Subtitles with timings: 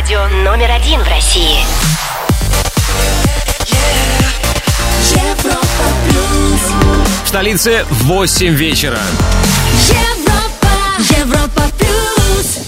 [0.00, 1.58] Радио номер один в России.
[5.10, 5.58] Европа
[6.04, 6.60] плюс.
[7.24, 9.00] В столице 8 вечера.
[9.88, 10.68] Европа,
[11.18, 12.58] Европа плюс.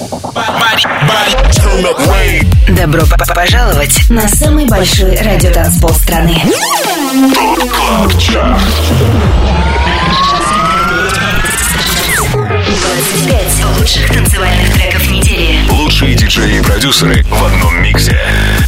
[2.69, 6.43] Добро пожаловать на самый большой радиотанцпол страны.
[12.81, 15.69] 25 лучших танцевальных треков недели.
[15.71, 18.19] Лучшие диджеи и продюсеры в одном миксе.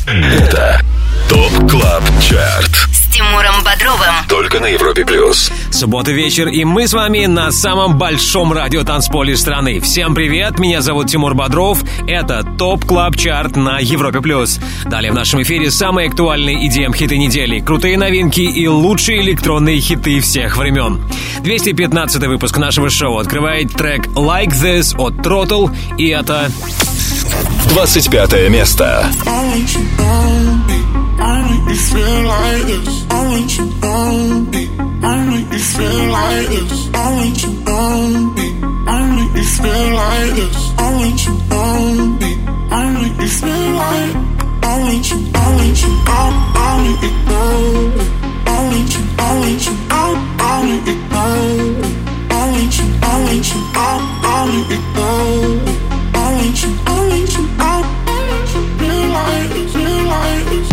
[0.07, 0.81] Это
[1.29, 2.92] Top Club Chart.
[3.23, 4.15] Тимуром Бодровым.
[4.29, 5.53] Только на Европе Плюс.
[5.71, 9.79] Суббота вечер, и мы с вами на самом большом радиотанцполе страны.
[9.81, 11.85] Всем привет, меня зовут Тимур Бодров.
[12.09, 14.59] Это Top Club Chart на Европе Плюс.
[14.87, 20.19] Далее в нашем эфире самые актуальные EDM хиты недели, крутые новинки и лучшие электронные хиты
[20.21, 21.01] всех времен.
[21.43, 26.51] 215 выпуск нашего шоу открывает трек Like This от Throttle, и это
[27.71, 29.07] 25 место.
[29.27, 30.52] I
[31.53, 33.07] make me feel like this.
[33.11, 34.63] I want you on me.
[35.03, 36.89] I make me feel like this.
[36.95, 38.47] I want you on me.
[38.87, 40.59] I make me feel like this.
[40.79, 42.31] I want you on me.
[42.71, 44.15] I make me feel like.
[44.65, 45.19] I want you.
[45.35, 45.93] I want you.
[46.07, 47.43] I I make it go.
[48.47, 49.03] I want you.
[49.19, 49.75] I want you.
[49.91, 51.27] I I make it go.
[52.31, 52.87] I want you.
[53.03, 53.61] I want you.
[53.75, 53.95] I
[54.25, 55.09] I make it go.
[56.15, 56.71] I want you.
[56.87, 57.45] I want you.
[57.59, 57.77] I
[58.79, 59.53] feel like.
[59.73, 60.72] Feel like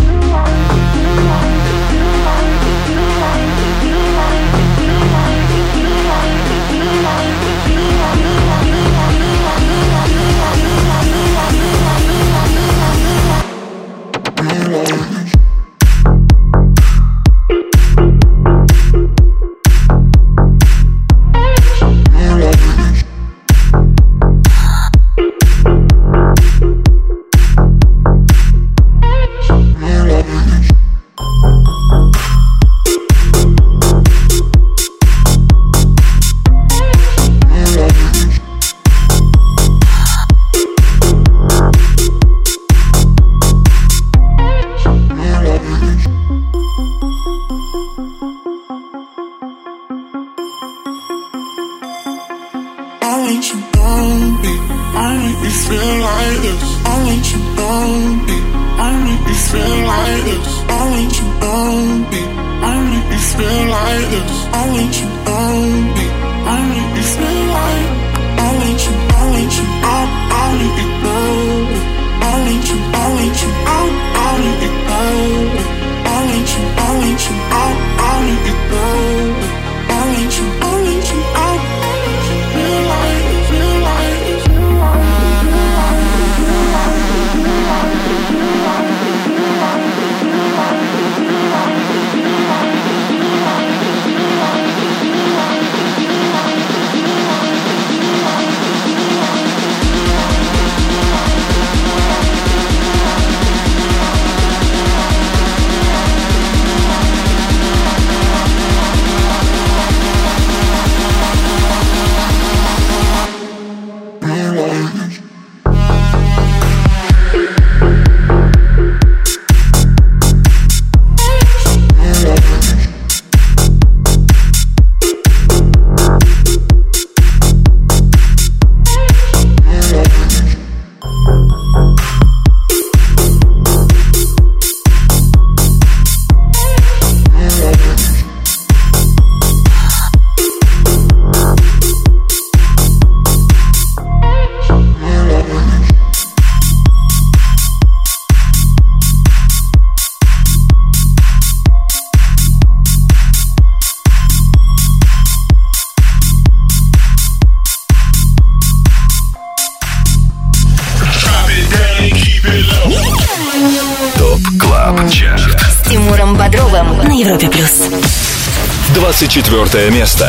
[169.19, 170.29] 24 место.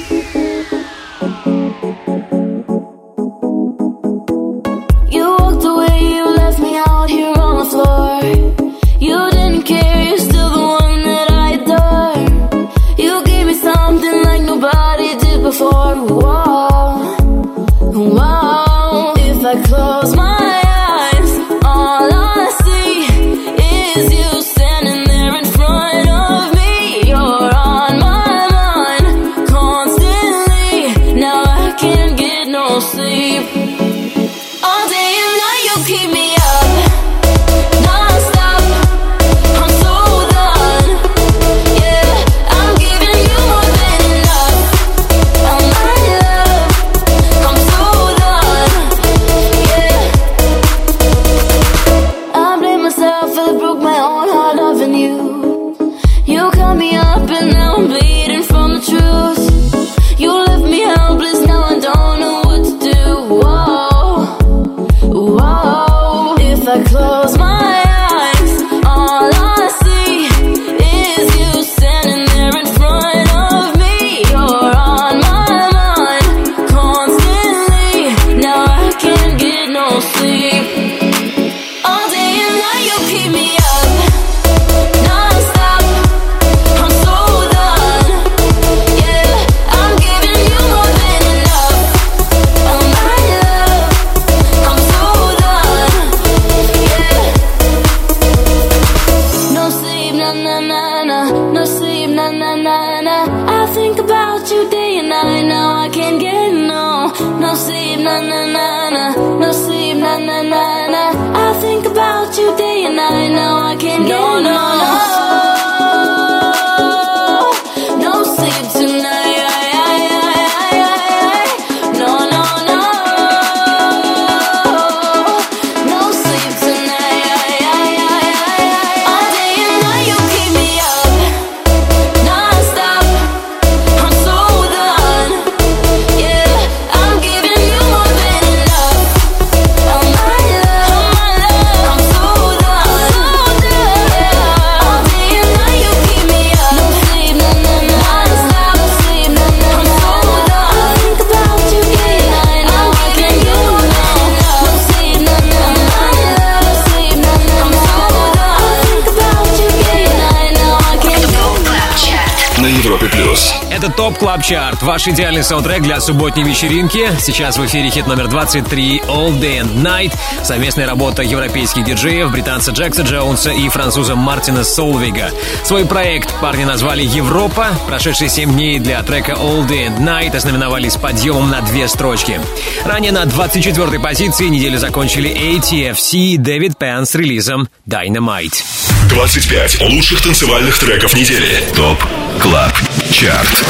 [164.01, 167.07] Top Club Chart, ваш идеальный саундтрек для субботней вечеринки.
[167.19, 170.11] Сейчас в эфире хит номер 23 All Day and Night.
[170.43, 175.29] Совместная работа европейских диджеев, британца Джекса Джонса и француза Мартина Солвига.
[175.63, 177.67] Свой проект парни назвали Europa.
[177.85, 182.41] Прошедшие 7 дней для трека All Day and Night ознаменовались подъемом на две строчки.
[182.83, 188.63] Ранее на 24-й позиции неделю закончили ATFC и Дэвид Пен с релизом Dynamite.
[189.09, 191.63] 25 лучших танцевальных треков недели.
[191.75, 192.03] Top
[192.41, 192.71] Club
[193.11, 193.65] Chart.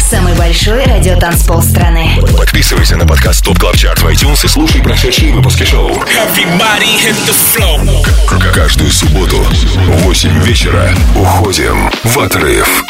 [0.00, 2.18] Самый большой радиотанцпол страны.
[2.36, 5.90] Подписывайся на подкаст Top Club Chart в iTunes и слушай прошедшие выпуски шоу.
[5.90, 8.52] Everybody hit the floor.
[8.52, 12.82] Каждую субботу в 8 вечера уходим в отрыв.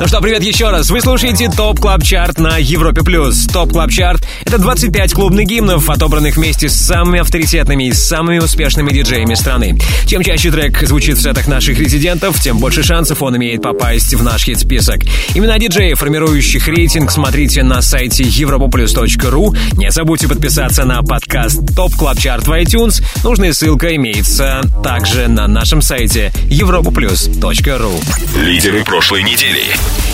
[0.00, 0.90] Ну что, привет еще раз.
[0.90, 3.46] Вы слушаете Top Club Chart на Европе Плюс.
[3.46, 8.90] Top Club Chart— это 25 клубных гимнов, отобранных вместе с самыми авторитетными и самыми успешными
[8.90, 9.78] диджеями страны.
[10.06, 14.22] Чем чаще трек звучит в сетах наших резидентов, тем больше шансов он имеет попасть в
[14.22, 15.00] наш хит-список.
[15.34, 19.56] Имена диджеев, формирующих рейтинг, смотрите на сайте europaplus.ru.
[19.78, 23.02] Не забудьте подписаться на подкаст Top Club Chart в iTunes.
[23.24, 28.04] Нужная ссылка имеется также на нашем сайте europaplus.ru.
[28.44, 29.62] Лидеры прошлой недели.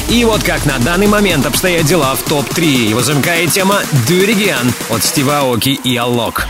[0.09, 2.91] И вот как на данный момент обстоят дела в топ-3.
[2.91, 6.47] Его замыкает тема «Do It Again» от Стива Аоки и Алок.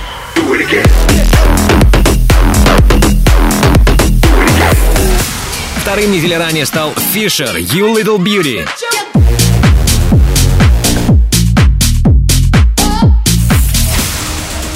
[5.91, 8.65] Вторым неделю ранее стал Фишер «You Little Beauty».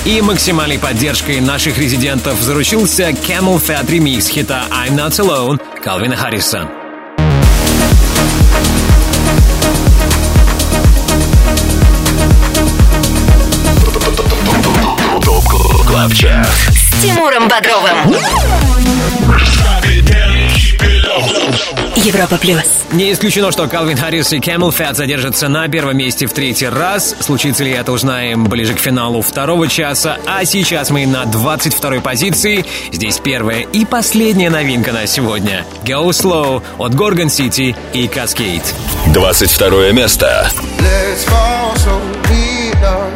[0.04, 6.68] И максимальной поддержкой наших резидентов заручился Camel Fat ремикс хита «I'm Not Alone» Калвина Харриса.
[16.72, 18.16] С Тимуром Бодровым.
[21.96, 22.84] Европа плюс.
[22.92, 27.14] Не исключено, что Калвин Харрис и Camel Fat задержатся на первом месте в третий раз.
[27.20, 30.18] Случится ли это, узнаем ближе к финалу второго часа.
[30.26, 32.64] А сейчас мы на 22-й позиции.
[32.92, 35.64] Здесь первая и последняя новинка на сегодня.
[35.84, 38.64] Go Slow от Gorgon City и Cascade.
[39.12, 40.48] 22 место.
[40.78, 41.54] Let's fall
[42.84, 43.10] down.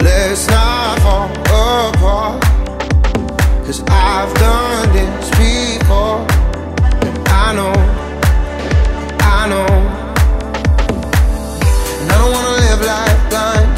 [0.00, 2.42] Let's not fall apart.
[3.64, 4.57] Cause I've done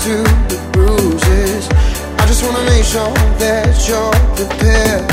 [0.00, 0.16] to
[0.48, 1.68] the bruises.
[2.16, 5.04] I just wanna make sure that you're prepared.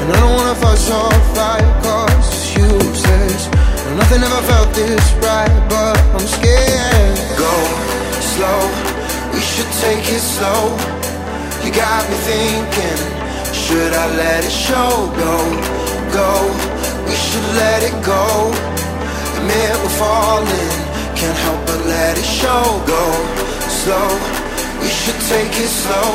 [0.00, 3.52] And I don't wanna fuss or fight cause it's useless.
[3.84, 7.16] No, nothing ever felt this right, but I'm scared.
[7.36, 7.52] Go
[8.32, 8.60] slow,
[9.36, 10.72] we should take it slow.
[11.60, 13.00] You got me thinking,
[13.52, 15.12] should I let it show?
[15.20, 15.36] Go,
[16.16, 16.32] go,
[17.04, 18.24] we should let it go.
[19.36, 20.72] Admit we're falling,
[21.12, 22.80] can't help but let it show.
[22.88, 23.47] Go
[23.84, 24.10] slow,
[24.82, 26.10] we should take it slow.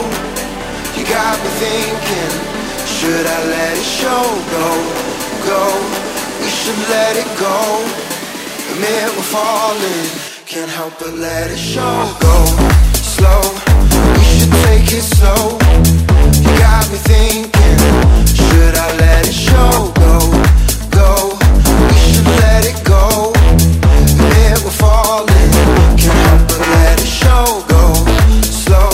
[0.98, 2.34] You got me thinking,
[2.96, 4.24] should I let it show?
[4.56, 4.68] Go,
[5.48, 5.64] go,
[6.42, 7.60] we should let it go.
[8.72, 10.08] Admit we're falling,
[10.46, 11.96] can't help but let it show.
[12.20, 12.36] Go
[13.16, 13.42] slow,
[14.18, 15.44] we should take it slow.
[16.44, 17.80] You got me thinking,
[18.38, 19.72] should I let it show?
[20.04, 20.16] Go,
[21.00, 21.12] go,
[21.90, 23.32] we should let it go.
[24.04, 25.52] Admit we're falling,
[26.48, 27.64] but let show.
[27.68, 27.94] Go
[28.44, 28.90] slow,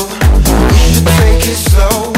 [0.75, 2.08] should take it slow.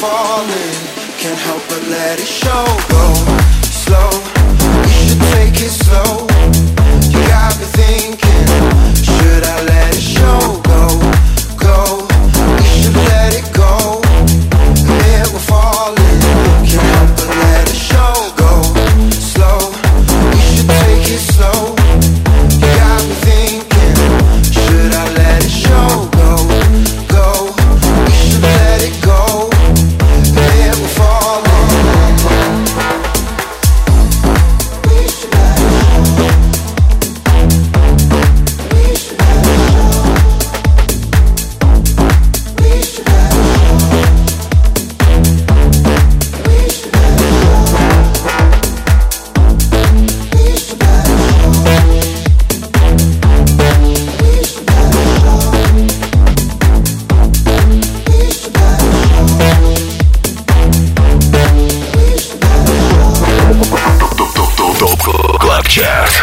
[0.00, 0.74] Falling,
[1.18, 2.64] can't help but let it show.
[2.88, 3.37] Go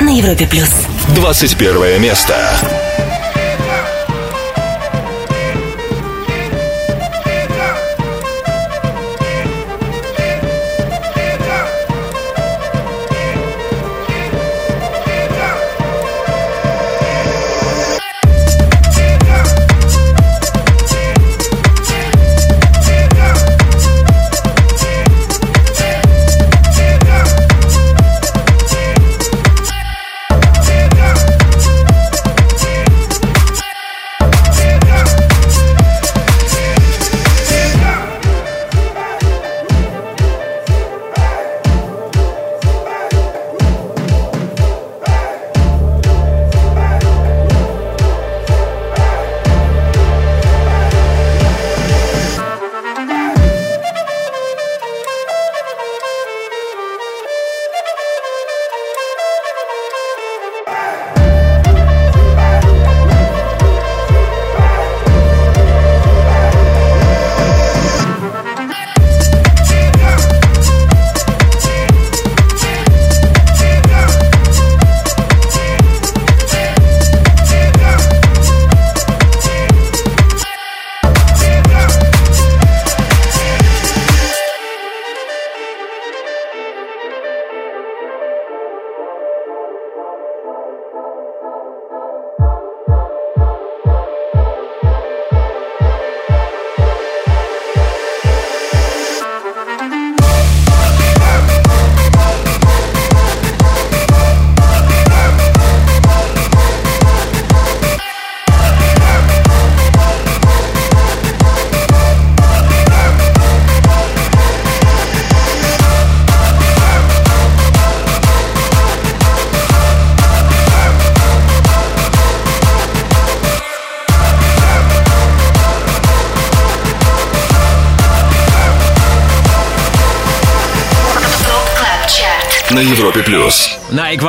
[0.05, 0.69] На Европе плюс.
[1.15, 2.35] 21 место.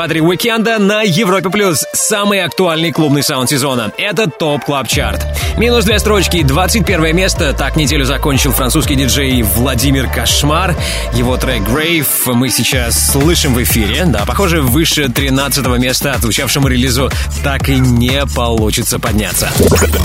[0.06, 3.90] Экватор уикенда на Европе Плюс самый актуальный клубный саунд сезона.
[3.98, 5.26] Это TOP Club Chart.
[5.56, 7.52] Минус две строчки, 21 место.
[7.54, 10.76] Так неделю закончил французский диджей Vladimir Cauchemar.
[11.12, 14.04] Его трек «Grave» мы сейчас слышим в эфире.
[14.04, 17.10] Да, похоже, выше 13 места отзвучавшему релизу
[17.42, 19.50] так и не получится подняться.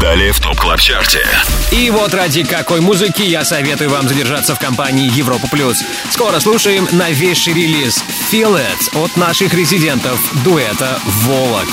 [0.01, 1.23] Далее в TOP Club Chart е.
[1.71, 5.77] И вот ради какой музыки я советую вам задержаться в компании Европа Плюс.
[6.09, 11.67] Скоро слушаем новейший релиз «Feel It» от наших резидентов дуэта «Volac».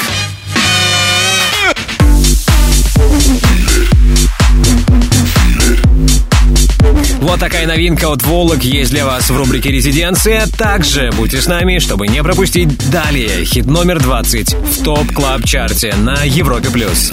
[7.20, 10.48] Вот такая новинка от Volac есть для вас в рубрике «Резиденция».
[10.48, 15.86] Также будьте с нами, чтобы не пропустить далее хит номер 20 в TOP Club Chart
[15.86, 16.70] е на Европе+.
[16.70, 17.12] плюс.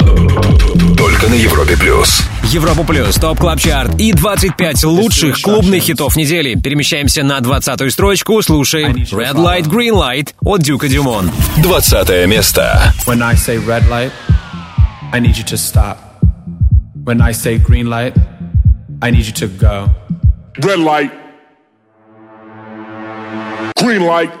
[1.21, 2.23] Только на Европе плюс.
[2.45, 6.55] Европа Плюс, TOP Club Chart и 25 лучших клубных хитов недели.
[6.55, 11.29] Перемещаемся на 20-ю строчку, слушаем Red Light, Green Light от Duke Dumont.
[11.57, 12.91] 20 место.
[13.05, 14.11] When I say red light,
[15.13, 15.97] I need you to stop.
[17.05, 18.15] When I say green light,
[18.99, 19.89] I need you to go.
[20.57, 21.11] Red light.
[23.77, 24.40] Green light.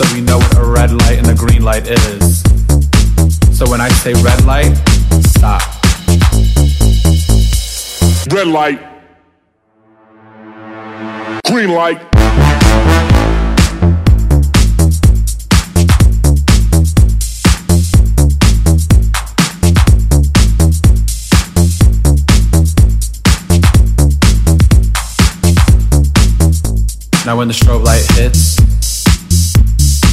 [0.00, 2.40] So we know what a red light and a green light is.
[3.56, 4.74] So when I say red light,
[5.26, 5.60] stop.
[8.32, 8.80] Red light.
[11.46, 12.00] Green light.
[27.26, 28.69] Now when the strobe light hits,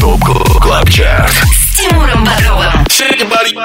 [0.00, 1.32] ТОП Клаб Чарт.
[1.52, 2.86] С Тимуром Бодровым.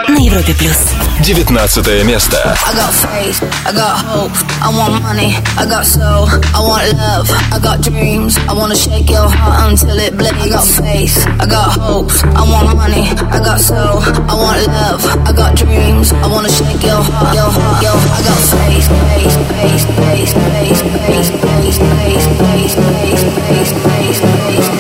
[0.10, 0.78] На Европе Плюс.
[1.22, 2.38] 19 место.
[2.68, 7.30] I got faith, I got hope, I want money, I got soul, I want love,
[7.54, 10.34] I got dreams, I wanna shake your heart until it bleeds.
[10.42, 15.06] I got faith, I got hope, I want money, I got soul, I want love,
[15.28, 19.38] I got dreams, I wanna shake your heart, your heart, your I got faith, faith,
[19.48, 24.75] faith, faith, faith, faith, faith, faith, faith, faith, faith, faith, faith, faith, faith,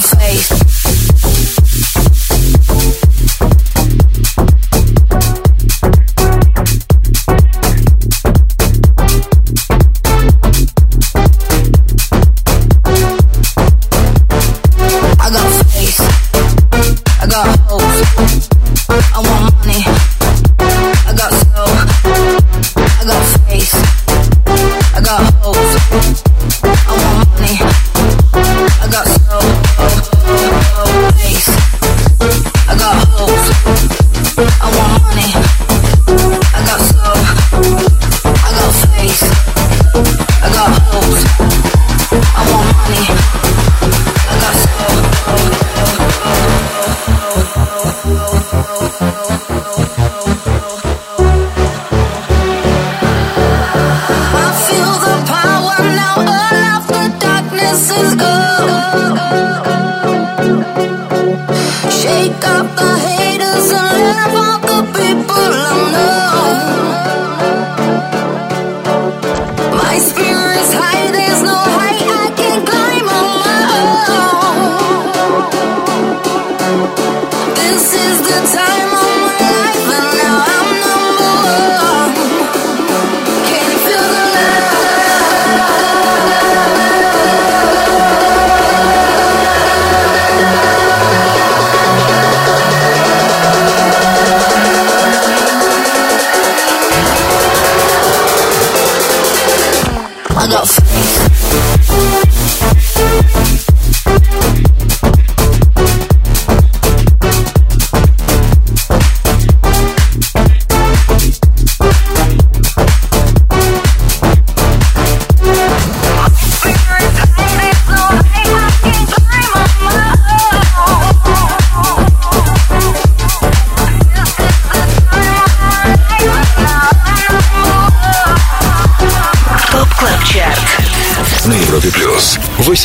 [0.00, 0.67] faith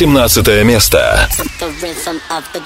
[0.04, 1.28] 17 место.
[1.58, 2.60] The rhythm of the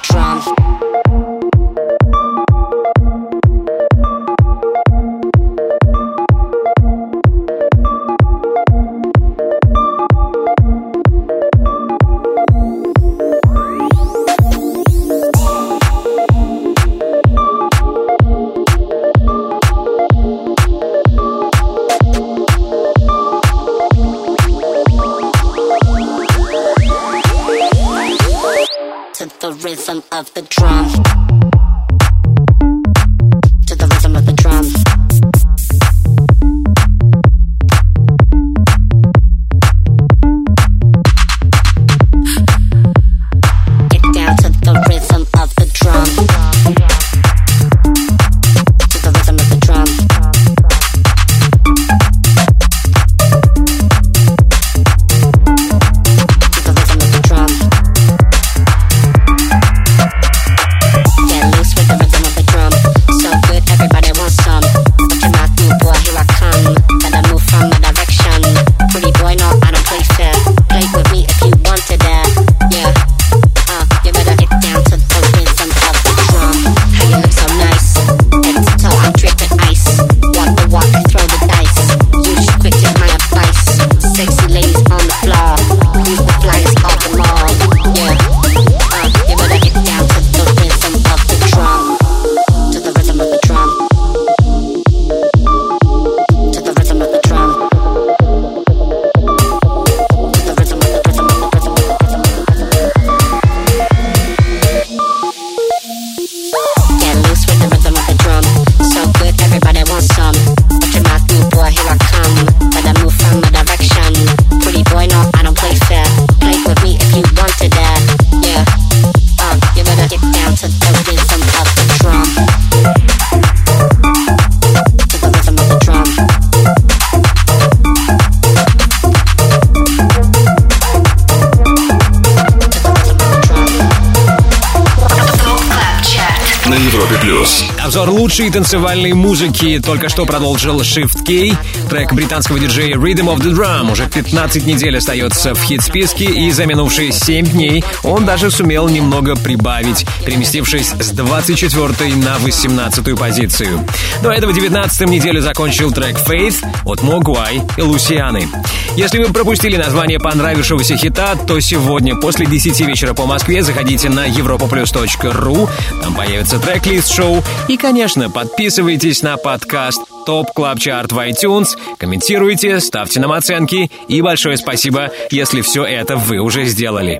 [138.58, 141.56] танцевальной музыки только что продолжил Shift K.
[141.88, 146.66] Трек британского диджея Rhythm of the Drum уже 15 недель остается в хит-списке, и за
[146.66, 153.86] минувшие 7 дней он даже сумел немного прибавить, переместившись с 24 на 18 позицию.
[154.22, 158.48] До этого 19 неделю закончил трек Faith от Могуай и Лусианы.
[158.96, 164.28] Если вы пропустили название понравившегося хита, то сегодня после 10 вечера по Москве заходите на
[164.28, 165.70] europoplus.ru,
[166.02, 172.80] там появится трек-лист шоу, и, конечно, подписывайтесь на подкаст TOP Club Chart в iTunes, комментируйте,
[172.80, 177.18] ставьте нам оценки, и большое спасибо, если все это вы уже сделали.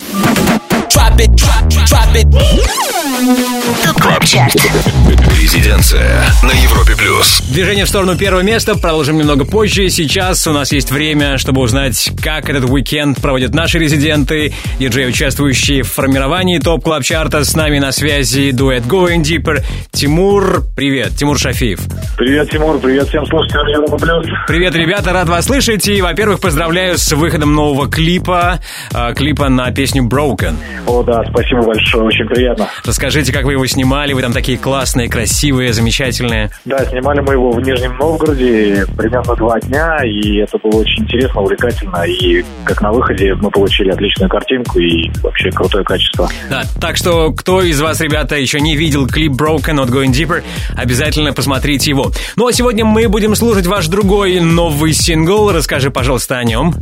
[5.41, 7.41] Резиденция на Европе плюс.
[7.49, 9.89] Движение в сторону первого места продолжим немного позже.
[9.89, 15.83] Сейчас у нас есть время, чтобы узнать, как этот уикенд проводят наши резиденты, диджеи, участвующие
[15.83, 19.65] в формировании топ клаб чарта С нами на связи дуэт Going Deeper.
[19.93, 21.17] Тимур, привет.
[21.17, 21.81] Тимур Шафиев.
[22.19, 24.27] Привет, Тимур, привет всем слушателям Европа Плюс.
[24.49, 25.87] Привет, ребята, рад вас слышать.
[25.87, 28.59] И, во-первых, поздравляю с выходом нового клипа,
[28.93, 30.55] э, клипа на песню Broken.
[30.89, 32.67] О, да, спасибо большое, очень приятно.
[32.85, 36.51] Расскажите, как вы его снимали, вы там такие классные, красивые, замечательные.
[36.65, 41.43] Да, снимали мы его в Нижнем Новгороде примерно два дня, и это было очень интересно,
[41.43, 46.29] увлекательно, и как на выходе мы получили отличную картинку и вообще крутое качество.
[46.51, 50.43] Да, так что, кто из вас, ребята, еще не видел клип Broken от Going Deeper,
[50.77, 52.08] обязательно посмотрите его.
[52.37, 55.51] Ну а сегодня мы будем слушать ваш другой новый сингл.
[55.51, 56.75] Расскажи, пожалуйста, о нем.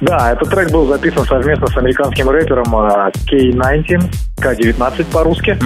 [0.00, 4.02] Да, этот трек был записан совместно с американским рэпером а, K19,
[4.40, 5.58] K19 по-русски.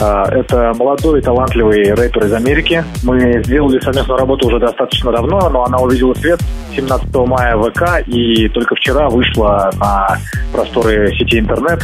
[0.00, 2.84] А, Это молодой талантливый рэпер из Америки.
[3.02, 6.40] Мы сделали совместную работу уже достаточно давно, но она увидела свет
[6.74, 10.18] 17 мая в ВК и только вчера вышла на
[10.52, 11.80] просторы сети интернет.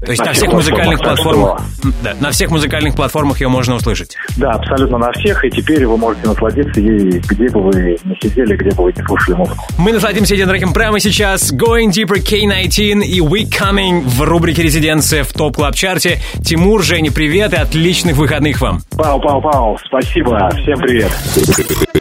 [0.00, 1.60] То есть на всех музыкальных платформах,
[2.02, 4.16] да, на всех музыкальных платформах ее можно услышать.
[4.36, 8.56] Да, абсолютно на всех, и теперь вы можете насладиться ей, где бы вы не сидели,
[8.56, 9.64] где бы вы не слушали музыку.
[9.76, 11.52] Мы насладимся этим треком прямо сейчас.
[11.52, 17.10] Going Deeper K19 и We Coming в рубрике «Резиденция» в топ клаб чарте Тимур, Женя,
[17.10, 18.82] привет и отличных выходных вам.
[18.96, 21.10] Пау, пау, пау, спасибо, всем привет.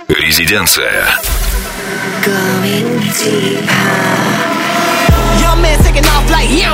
[0.07, 1.05] Резиденция.
[2.23, 4.46] Going deeper.
[5.57, 6.69] Young man taking off like yo.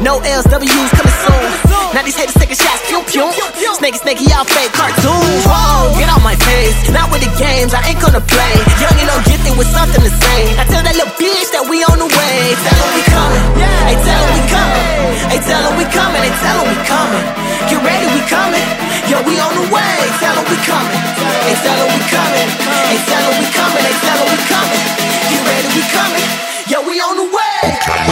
[0.00, 1.44] No LWs coming soon.
[1.92, 3.28] Now these haters taking shots, pew pew.
[3.76, 5.44] Snaky snaky, y'all fake cartoons.
[5.44, 6.72] Whoa, get on my face.
[6.96, 8.56] Not with the games, I ain't gonna play.
[8.80, 10.40] Young and no gifted with something to say.
[10.56, 12.56] I tell that little bitch that we on the way.
[12.56, 13.44] Tell her we coming.
[13.84, 14.84] Hey, tell her we coming.
[15.28, 16.22] Hey, tell her we coming.
[16.24, 17.24] Hey, tell her we coming.
[17.68, 18.68] Get ready, we coming.
[19.12, 19.96] Yo, we on the way.
[20.24, 21.00] Tell her we coming.
[21.20, 22.48] Hey, tell her we coming.
[22.48, 23.84] Hey, tell her we coming.
[23.84, 24.82] Hey, tell her we coming.
[25.20, 26.28] Get ready, we coming.
[26.72, 28.11] Yo, we on the way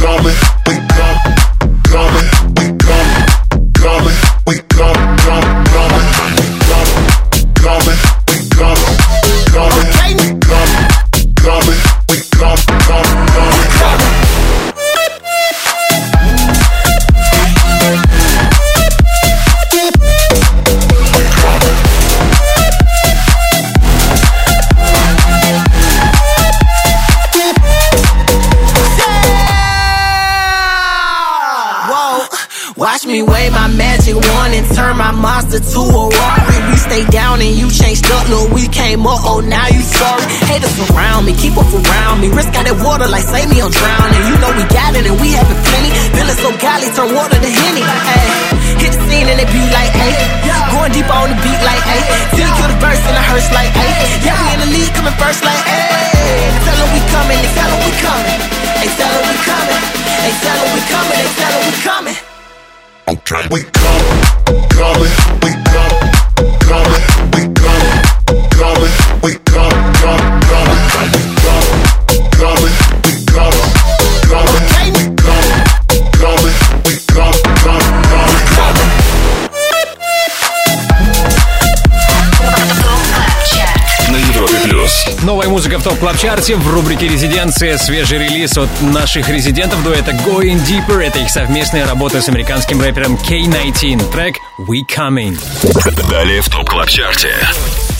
[0.00, 2.16] we come, we come,
[2.56, 3.12] we come,
[3.46, 4.10] we come,
[4.46, 4.89] we.
[35.12, 36.56] My monster to a Rari.
[36.70, 40.22] We stay down and you changed up, look, we came up, oh now you sorry.
[40.46, 42.30] Haters around me, keep up around me.
[42.30, 44.22] Risk out that water like save me, I'm drowning.
[44.30, 45.90] You know we got it and we have it plenty.
[46.14, 47.82] Feeling so golly, turn water to henny.
[48.78, 50.14] Hit the scene and it be like, hey,
[50.70, 52.02] going deep on the beat like, hey,
[52.34, 53.92] till you kill the verse in the hearse like, hey,
[54.22, 57.70] yeah we in the lead coming first like, hey, tell her we coming, they tell
[57.70, 58.38] her we coming,
[58.78, 59.82] they tell her we coming,
[60.22, 62.29] they tell her we coming, they tell her we coming.
[63.06, 64.22] We coming,
[64.70, 65.10] coming,
[65.42, 66.12] we coming,
[66.60, 68.04] coming, we coming,
[68.50, 71.39] coming, we coming, coming, coming,
[85.40, 87.78] Новая музыка в топ клаб чарте в рубрике «Резиденция».
[87.78, 91.02] Свежий релиз от наших резидентов дуэта Going Deeper.
[91.02, 94.12] Это их совместная работа с американским рэпером K19.
[94.12, 95.38] Трек We Coming.
[96.10, 97.34] Далее в топ клаб чарте.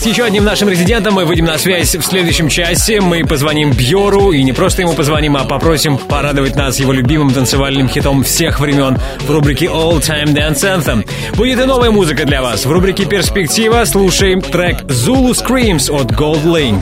[0.01, 2.99] С еще одним нашим резидентом мы выйдем на связь в следующем часе.
[3.01, 7.87] Мы позвоним Бьору и не просто ему позвоним, а попросим порадовать нас его любимым танцевальным
[7.87, 11.07] хитом всех времен в рубрике All Time Dance Anthem.
[11.35, 12.65] Будет и новая музыка для вас.
[12.65, 16.81] В рубрике «Перспектива» слушаем трек Zulu Screams от Gold Link.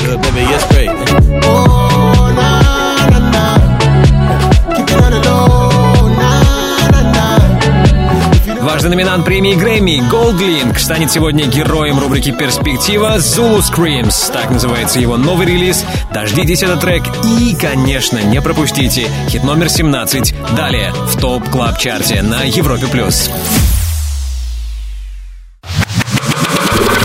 [8.80, 14.32] Важный номинант премии Грэмми Голдлинк станет сегодня героем рубрики «Перспектива» Zulu Screams.
[14.32, 15.84] Так называется его новый релиз.
[16.13, 20.34] Дождитесь этот трек и, конечно, не пропустите хит номер 17.
[20.56, 22.88] Далее в топ клаб чарте на Европе+.
[22.88, 23.30] плюс.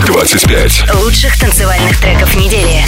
[0.07, 0.93] 25.
[1.03, 2.85] Лучших танцевальных треков недели.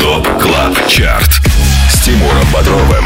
[0.00, 1.59] ТОП КЛАБ ЧАРТ
[2.00, 3.04] С Тимуром Бодровым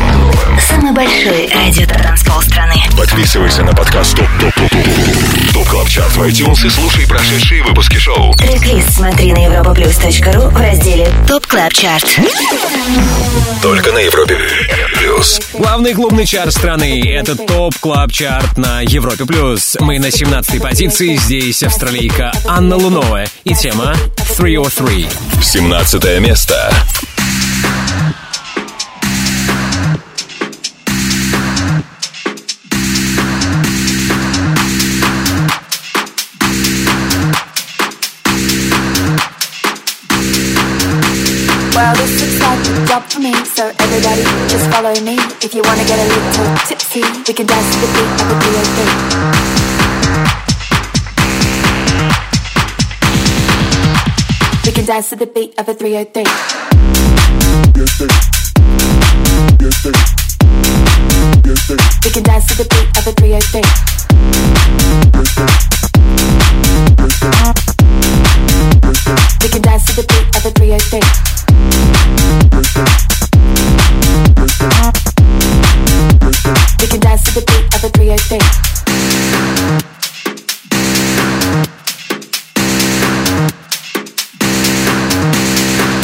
[0.68, 2.74] Самый большой радиотанцпол страны.
[2.96, 7.64] Подписывайся на подкаст TOP TOP TOP TOP TOP Club Chart в iTunes и слушай прошедшие
[7.64, 12.07] выпуски шоу Трек-лист смотри на europaplus.ru в разделе TOP Club Chart.
[13.62, 14.38] Только на Европе
[14.96, 19.24] Плюс Главный клубный чарт страны— это TOP Club Chart на Европе+.
[19.24, 19.76] плюс.
[19.80, 23.96] Мы на 17-й позиции, здесь австралийка Anna Lunoe и тема
[24.37, 25.09] 303.
[25.42, 26.72] 17 место
[41.92, 45.18] This looks like a job for me, so everybody just follow me.
[45.44, 48.37] If you wanna get a little tipsy, we can dance to the beat of the
[48.40, 48.79] B.O.B.
[54.64, 56.25] We can dance to the beat of a 303.
[62.03, 65.74] We can dance to the beat of a 303.
[69.44, 71.00] We can dance to the beat of a 303.
[76.80, 78.38] We can dance to the beat of a 303.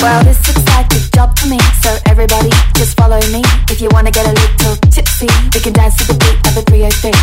[0.02, 3.42] Well, this looks like a job for me, so everybody just follow me.
[3.70, 6.62] If you wanna get a little tipsy, we can dance to the beat of the
[6.68, 7.14] 303.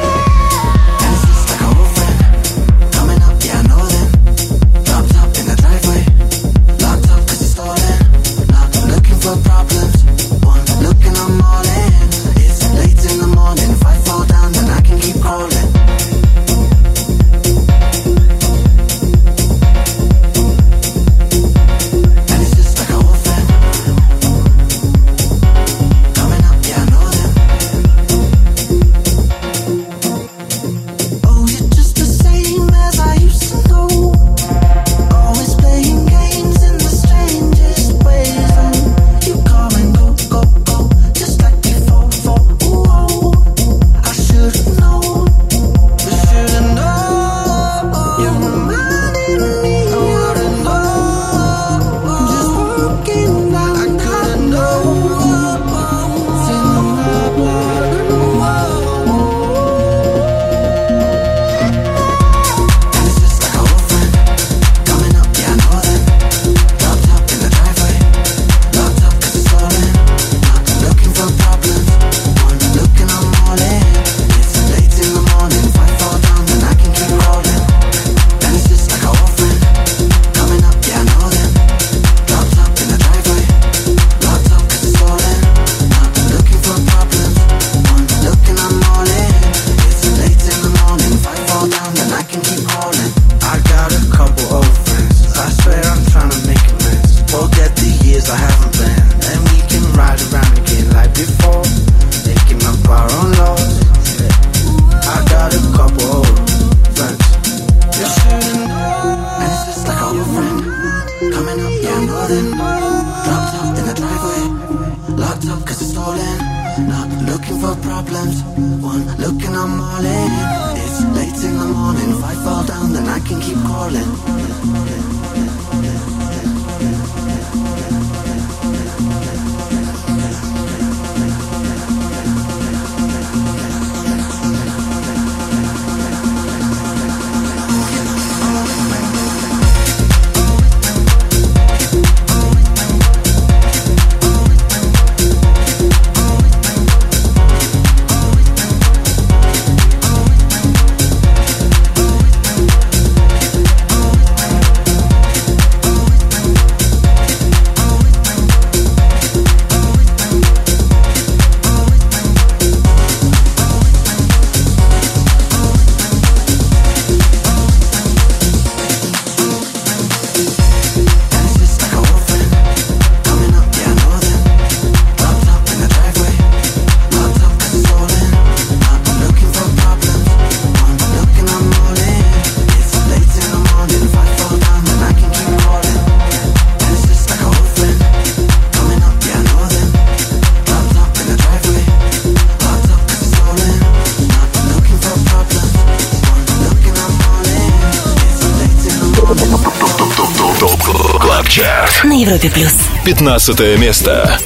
[203.21, 204.39] 15 место.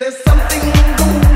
[0.00, 1.27] There's something going on.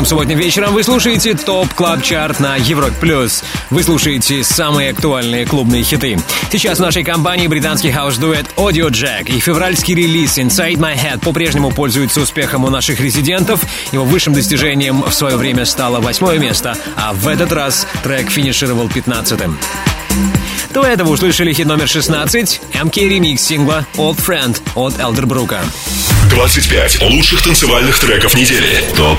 [0.00, 3.44] Каждым субботним вечером вы слушаете TOP Club Chart на Европе Плюс.
[3.68, 6.18] Вы слушаете самые актуальные клубные хиты.
[6.50, 12.22] Сейчас в нашей компании британский хаус-дуэт Audiojack и февральский релиз Inside My Head по-прежнему пользуется
[12.22, 13.62] успехом у наших резидентов.
[13.92, 18.88] Его высшим достижением в свое время стало восьмое место, а в этот раз трек финишировал
[18.88, 19.58] пятнадцатым.
[20.72, 25.60] До этого услышали хит номер 16 MK ремикс сингла Old Friend от Elderbrook а.
[26.30, 28.82] 25 лучших танцевальных треков недели.
[28.96, 29.18] ТОП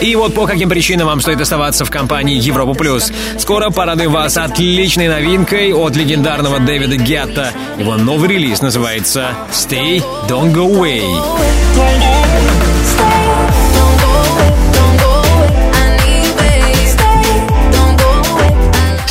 [0.00, 3.12] И вот по каким причинам вам стоит оставаться в компании Европа Плюс.
[3.38, 7.52] Скоро порадуем вас отличной новинкой от легендарного Дэвида Гетта.
[7.78, 11.02] Его новый релиз называется «Stay, Don't Go Away».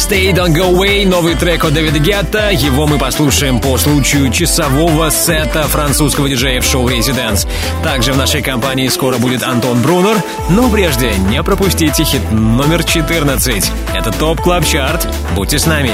[0.10, 2.50] Stay Don't Go Away, новый трек от Дэвида Гетта.
[2.50, 7.48] Его мы послушаем по случаю часового сета французского диджея в шоу Residence.
[7.84, 10.16] Также в нашей компании скоро будет Антон Брунер.
[10.50, 13.72] Но прежде не пропустите хит номер 14.
[13.94, 15.08] Это TOP Club Chart.
[15.36, 15.92] Будьте с нами.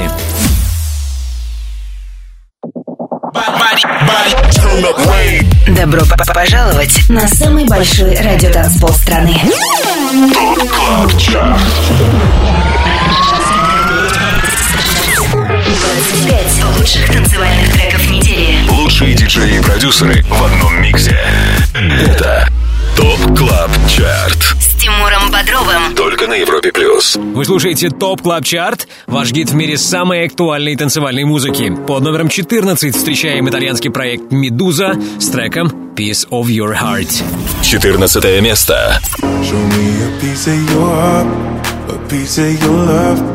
[5.68, 6.04] Добро
[6.34, 9.36] пожаловать на самый большой радиотанцпол страны.
[10.34, 12.85] TOP Club Chart
[15.86, 18.58] 25 лучших танцевальных треков недели.
[18.72, 21.16] Лучшие диджеи и продюсеры в одном миксе.
[21.76, 22.48] Это
[22.98, 25.96] ТОП КЛАБ ЧАРТ С Тимуром Бодровым.
[25.96, 27.16] Только на Европе Плюс.
[27.18, 31.72] Вы слушаете TOP Club Chart, ваш гид в мире самой актуальной танцевальной музыки.
[31.88, 37.24] Под номером 14 встречаем итальянский проект «Meduza» с треком «Piece of Your Heart».
[37.62, 39.00] 14 место.
[39.22, 41.28] Show me a piece of your heart,
[41.90, 43.35] a piece of your love.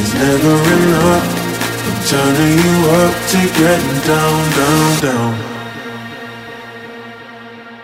[0.00, 1.26] is never enough.
[1.88, 5.32] I'm turning you up to getting down, down, down.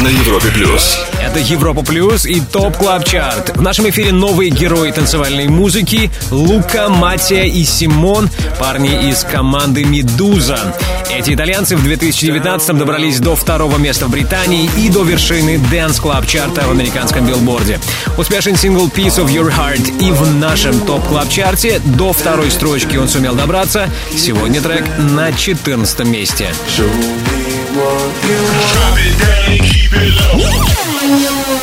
[0.00, 0.98] На Европе плюс.
[1.22, 3.56] Это Европа Плюс и TOP Club Chart.
[3.56, 8.28] В нашем эфире новые герои танцевальной музыки Лука, Матия и Симон,
[8.60, 10.76] парни из команды «Meduza».
[11.10, 16.26] Эти итальянцы в 2019 добрались до второго места в Британии и до вершины Dance Club
[16.26, 17.80] чарта в американском билборде.
[18.18, 22.50] Успешный сингл Piece of Your Heart и в нашем TOP Club Chart е до второй
[22.50, 23.88] строчки он сумел добраться.
[24.14, 26.52] Сегодня трек на 14 месте.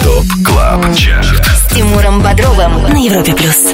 [0.04, 1.44] TOP Club Chart.
[1.44, 3.74] С Тимуром Бодровым на Европе Плюс.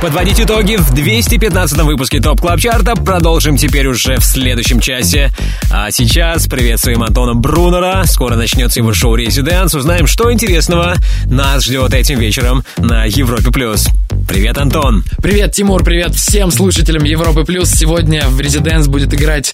[0.00, 5.32] Подводить итоги в 215 выпуске TOP Club Chart а продолжим теперь уже в следующем часе.
[5.72, 8.04] А сейчас приветствуем Антона Брунера.
[8.04, 9.74] Скоро начнется его шоу «Residance».
[9.74, 10.94] Узнаем, что интересного
[11.24, 13.50] нас ждет этим вечером на Европе+.
[13.50, 13.88] плюс.
[14.28, 15.04] Привет, Антон.
[15.20, 17.70] Привет, Тимур, привет всем слушателям Европы Плюс.
[17.70, 19.52] Сегодня в Резиденс будет играть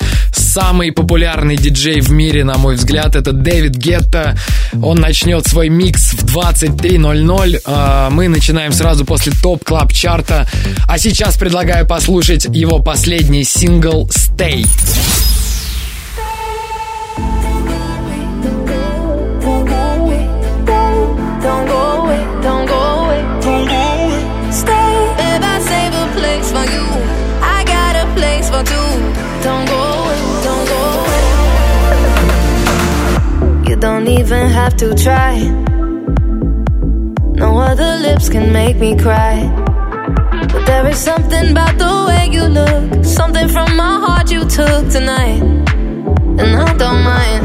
[0.59, 3.15] самый популярный диджей в мире, на мой взгляд.
[3.15, 4.37] Это Дэвид Гетта.
[4.83, 7.61] Он начнет свой микс в 23.00.
[7.65, 10.49] А, мы начинаем сразу после топ клаб чарта.
[10.89, 14.67] А сейчас предлагаю послушать его последний сингл «Stay».
[34.29, 35.39] Even have to try.
[37.33, 39.37] No other lips can make me cry.
[40.53, 44.91] But there is something about the way you look, something from my heart you took
[44.91, 45.41] tonight,
[46.41, 47.45] and I don't mind.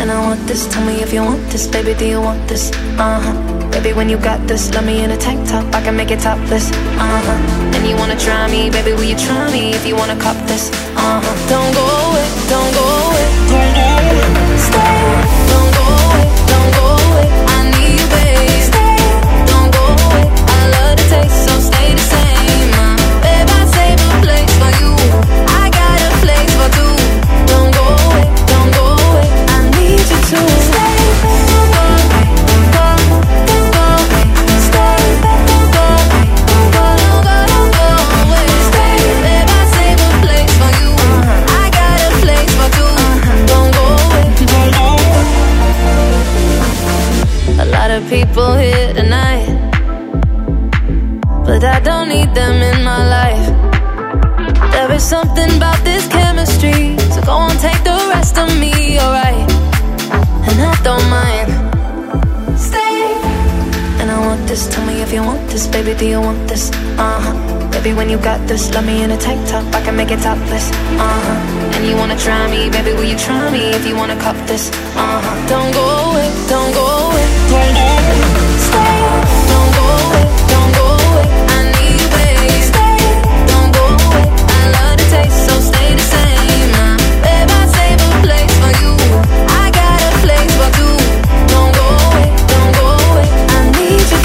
[0.00, 2.72] And I want this, tell me if you want this, baby, do you want this?
[2.98, 3.70] Uh huh.
[3.70, 6.18] Baby, when you got this, let me in a tank top, I can make it
[6.18, 6.72] topless.
[6.72, 7.74] Uh huh.
[7.74, 10.72] And you wanna try me, baby, will you try me if you wanna cop this?
[10.96, 11.34] Uh huh.
[11.52, 13.93] Don't go away, don't go away, don't go away.
[48.08, 49.46] People here tonight,
[51.46, 54.72] but I don't need them in my life.
[54.72, 59.53] There is something about this chemistry, so go on, take the rest of me, alright.
[60.54, 61.50] And I don't mind.
[62.56, 63.02] Stay.
[64.00, 66.70] And I want this, tell me if you want this, baby, do you want this?
[66.96, 67.70] Uh huh.
[67.72, 70.20] Baby, when you got this, love me in a tank top, I can make it
[70.20, 70.70] topless.
[70.70, 71.74] Uh huh.
[71.74, 74.70] And you wanna try me, baby, will you try me if you wanna cop this?
[74.94, 75.48] Uh huh.
[75.48, 78.03] Don't go away, don't go away, don't go away.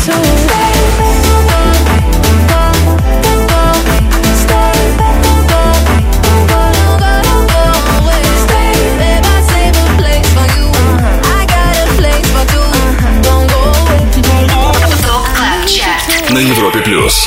[0.06, 0.69] So.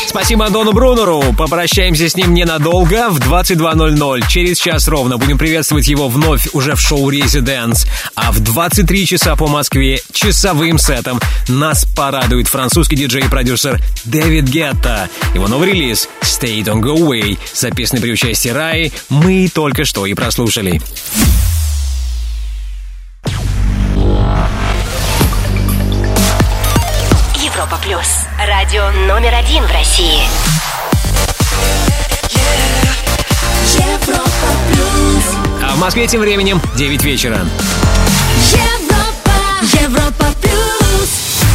[0.07, 1.23] Спасибо Дону Брунеру.
[1.37, 4.25] Попрощаемся с ним ненадолго в 22.00.
[4.27, 7.87] Через час ровно будем приветствовать его вновь уже в шоу Residents.
[8.15, 14.45] А в 23 часа по Москве часовым сетом нас порадует французский диджей и продюсер Дэвид
[14.45, 15.11] Гетта.
[15.35, 20.15] Его новый релиз Stay Don't Go Away, записанный при участии Раи, мы только что и
[20.15, 20.81] прослушали.
[28.73, 30.23] Радио номер один в России.
[35.63, 37.41] А в Москве тем временем 9 вечера.
[38.51, 38.82] Европа.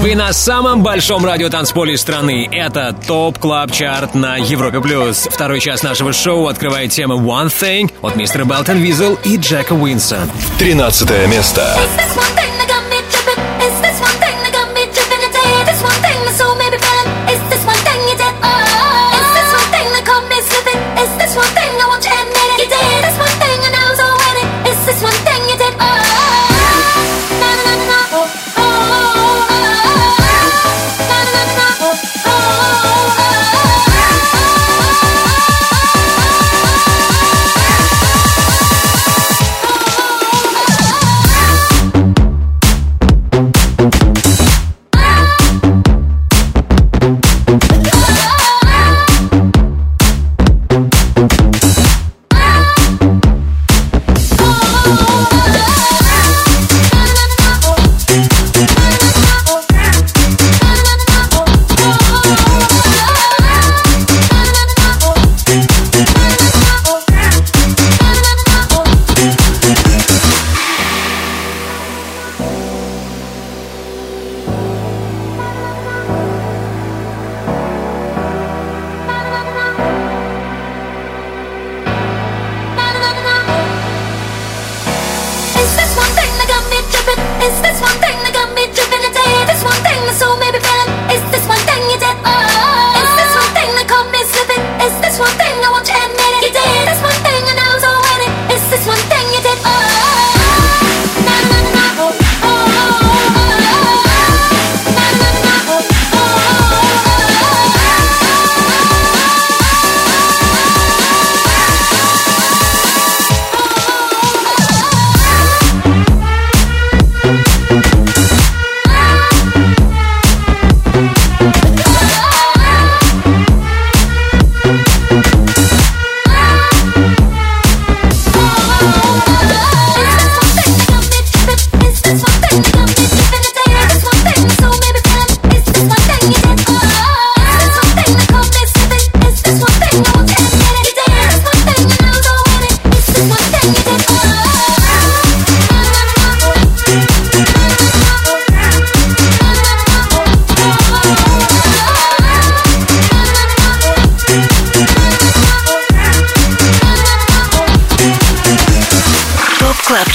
[0.00, 2.48] Вы на самом большом радиотанцполе страны.
[2.52, 4.80] Это TOP Club Chart на Европе+.
[4.80, 5.26] плюс.
[5.28, 8.44] Второй час нашего шоу открывает тема One Thing от Mr.
[8.44, 10.20] Belt and Wezol и Jack Wins а.
[10.60, 11.76] 13 место.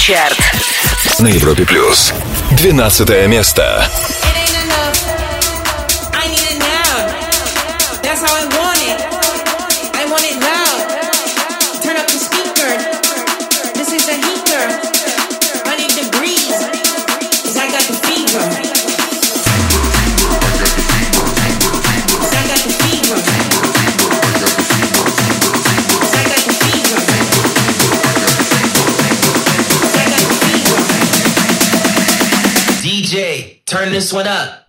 [0.06, 0.38] Чарт.
[1.18, 2.12] На Европе Плюс.
[2.50, 3.88] 12 место.
[33.94, 34.63] This one up.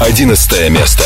[0.00, 1.04] 11 место.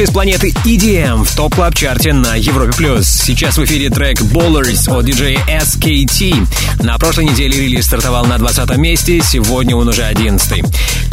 [0.00, 3.06] Лучшее из планеты EDM в топ клаб чарте на Европе плюс.
[3.06, 6.82] Сейчас в эфире трек Ballers от диджея SKT.
[6.82, 10.64] На прошлой неделе релиз стартовал на 20 месте, сегодня он уже 11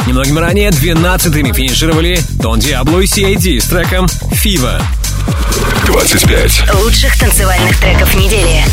[0.06, 4.80] Немногим ранее 12-ми финишировали Дон Диабло и CID с треком Fever.
[5.84, 6.74] 25.
[6.82, 8.64] Лучших танцевальных треков недели.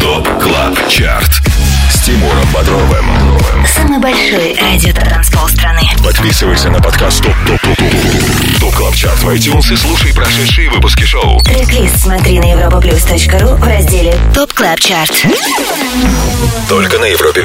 [0.00, 1.43] ТОП КЛАБ ЧАРТ.
[2.04, 3.66] С Тимуром Бодровым.
[3.66, 5.80] Самый большой радио-транспол страны.
[6.04, 10.68] Подписывайся на подкаст TOP TOP TOP TOP TOP Club Chart в iTunes и слушай прошедшие
[10.68, 11.40] выпуски шоу.
[11.40, 15.12] Трек-лист смотри на europaplus.ru в разделе TOP Club Chart.
[16.68, 17.42] Только на Европе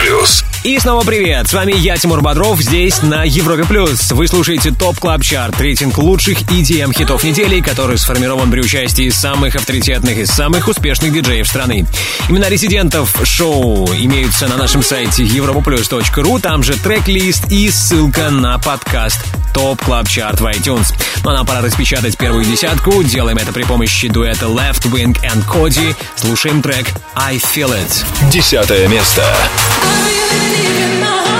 [0.00, 0.46] Плюс.
[0.62, 1.48] И снова привет!
[1.48, 4.12] С вами я, Тимур Бодров, здесь на Европе Плюс.
[4.12, 9.56] Вы слушаете TOP Club Chart, рейтинг лучших EDM хитов недели, который сформирован при участии самых
[9.56, 11.86] авторитетных и самых успешных диджеев страны.
[12.28, 19.24] Имена резидентов шоу имеются на нашем сайте europaplus.ru, там же трек-лист и ссылка на подкаст
[19.54, 20.92] TOP Club Chart в iTunes.
[21.24, 23.02] Ну а нам пора распечатать первую десятку.
[23.02, 25.96] Делаем это при помощи дуэта Leftwing and Kody.
[26.16, 26.86] Слушаем трек
[27.16, 28.30] I Feel It.
[28.30, 29.24] Десятое место.
[29.24, 31.39] I leaving my heart.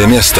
[0.00, 0.39] Academia Star.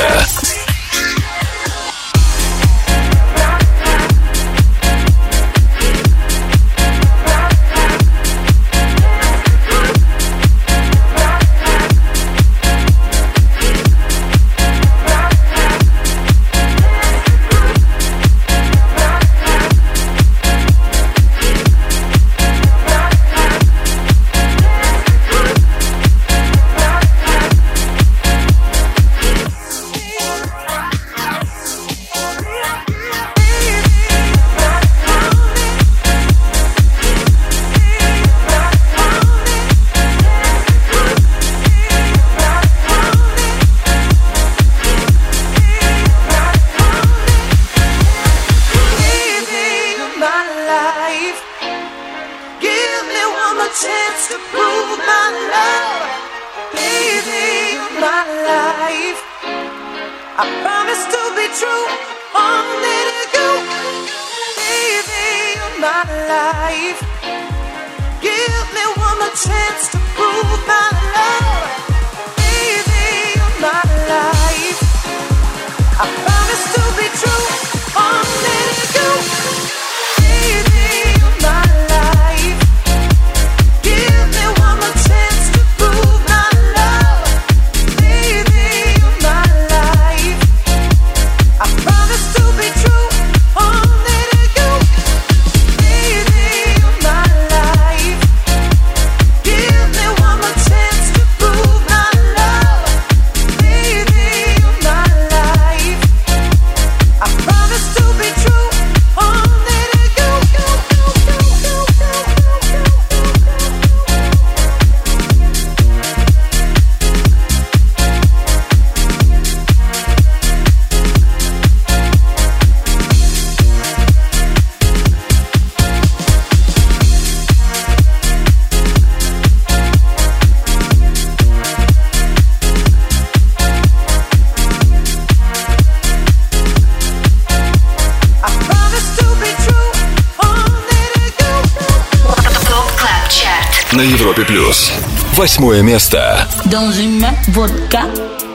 [146.67, 148.03] Dans une main, vodka,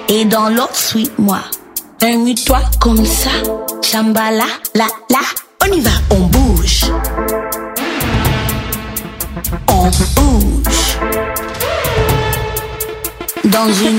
[0.08, 1.40] et dans l'autre, suis-moi.
[2.04, 3.32] un toi comme ça.
[3.82, 5.18] Chambala, la, la.
[5.64, 6.82] On y va, on bouge.
[9.68, 11.00] On bouge.
[13.46, 13.98] Dans une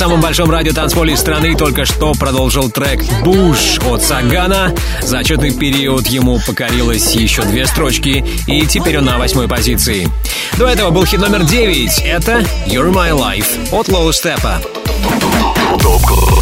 [0.00, 4.74] самом большом радио танцполе страны только что продолжил трек «Буш» от Сагана.
[5.02, 10.08] За отчетный период ему покорилось еще две строчки, и теперь он на восьмой позиции.
[10.56, 11.98] До этого был хит номер девять.
[12.02, 13.88] Это «You're My Life» от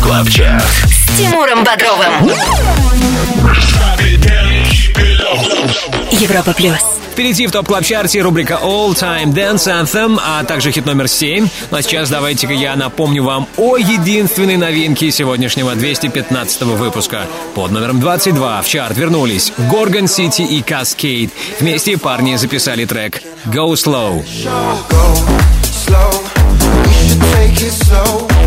[0.05, 0.63] КЛАБ ЧАРТ.
[0.63, 2.31] С Тимуром Бодровым.
[6.13, 6.98] Европа плюс.
[7.19, 11.49] Впереди в топ клаб чарте рубрика All Time Dance Anthem, а также хит номер 7.
[11.73, 17.27] Ну а сейчас давайте-ка я напомню вам о единственной новинке сегодняшнего 215 выпуска.
[17.57, 21.31] Под номером 22 в чарт вернулись Gorgon City и Kaskade.
[21.59, 24.25] Вместе парни записали трек Go Slow.
[25.65, 26.23] slow.
[26.85, 28.38] We should take it slow.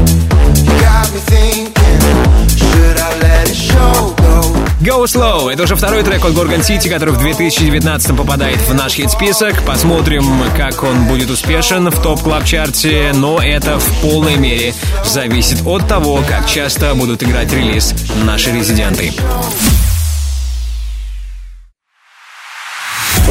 [4.81, 8.93] Go Slow— это уже второй трек от Gorgon City, который в 2019 попадает в наш
[8.93, 9.63] хит-список.
[9.65, 10.25] Посмотрим,
[10.55, 14.73] как он будет успешен в Top Club Chart е, но это в полной мере
[15.05, 17.93] зависит от того, как часто будут играть релиз
[18.23, 19.11] наши резиденты.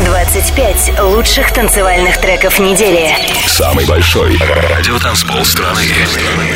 [0.05, 3.15] 25 лучших танцевальных треков недели.
[3.47, 5.87] Самый большой радиотанцпол страны.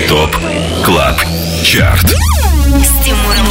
[0.09, 0.37] Top
[0.85, 1.21] Club
[1.62, 2.11] Chart.
[2.11, 3.45] С Тимуром.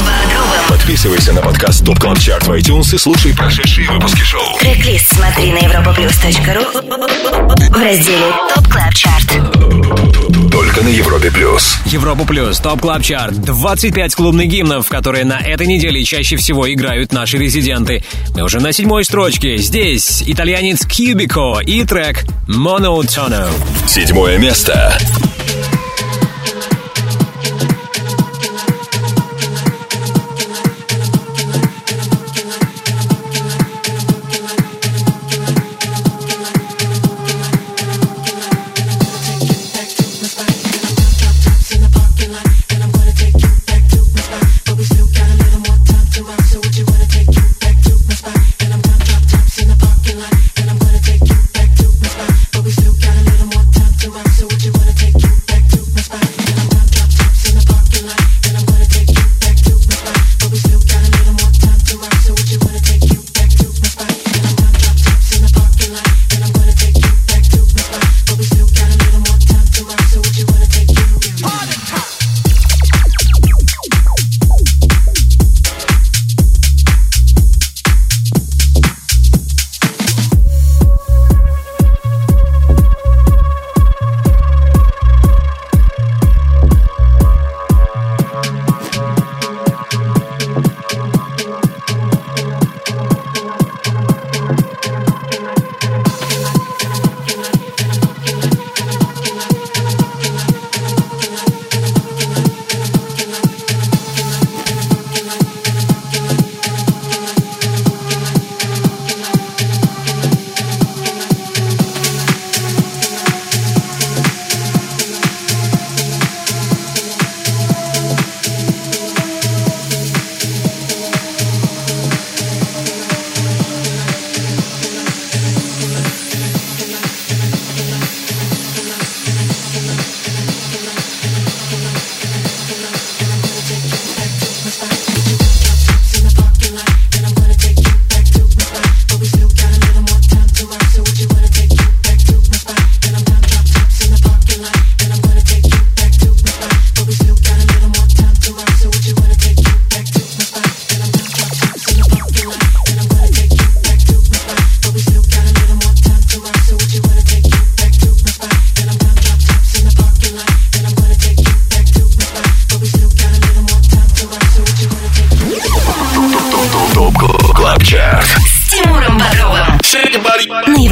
[0.84, 4.60] Подписывайся на подкаст Top Club Chart в iTunes и слушай прошедшие выпуски шоу.
[4.60, 10.52] Трек-лист смотри на europaplus.ru в разделе Top Club Chart.
[10.52, 11.78] Только на Европе плюс.
[11.86, 17.14] Европа плюс, топ клаб чарт, 25 клубных гимнов, которые на этой неделе чаще всего играют
[17.14, 18.04] наши резиденты.
[18.36, 19.56] Мы уже на седьмой строчке.
[19.56, 23.50] Здесь итальянец Кьюбико и трек Monotono.
[23.88, 24.98] Седьмое место.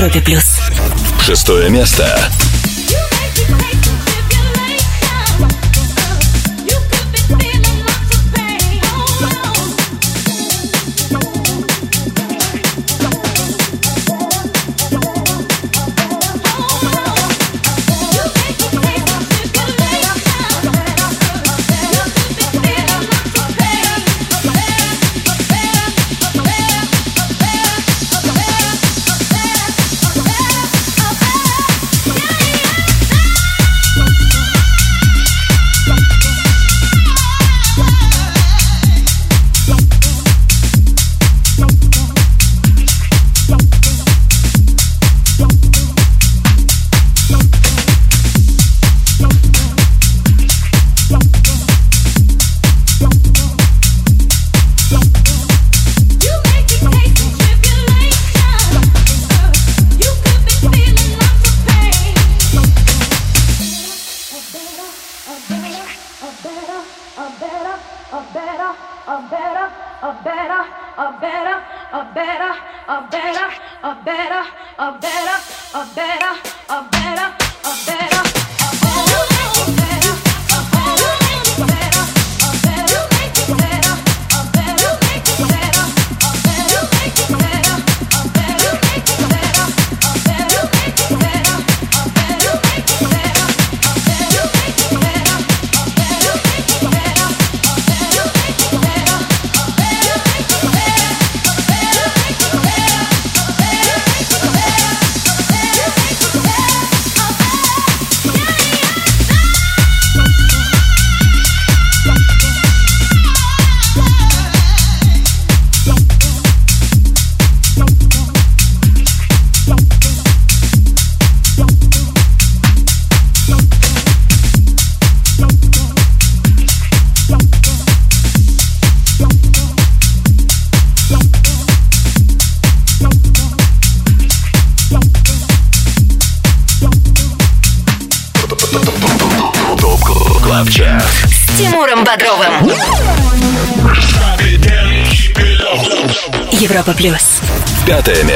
[0.02, 0.60] Европе плюс.
[1.24, 2.18] Шестое место.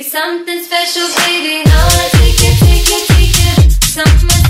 [0.00, 1.64] It's something special, baby.
[1.64, 3.82] Now I take it, take it, take it.
[3.82, 4.47] Something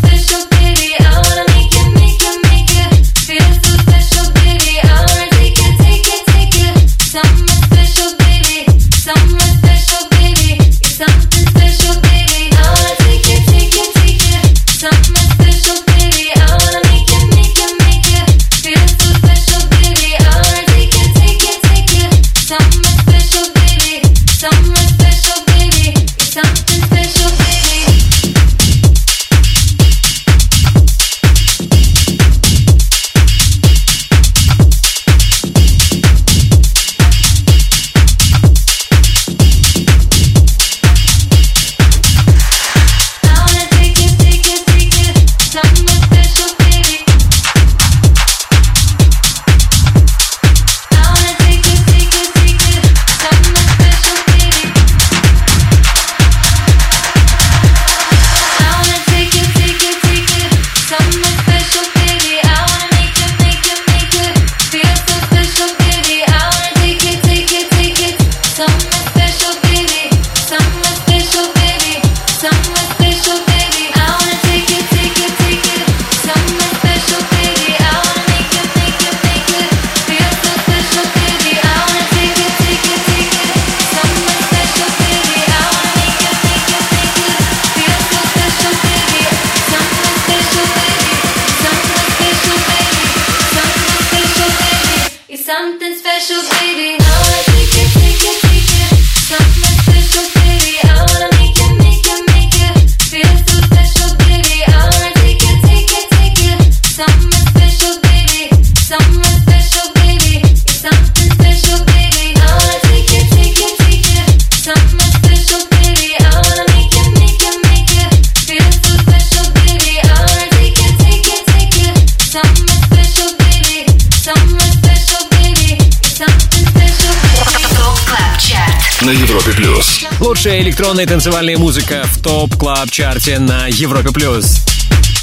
[129.09, 130.05] На Европе плюс.
[130.21, 134.68] Лучшая электронная танцевальная музыка в Top Club Chart е на Европе плюс.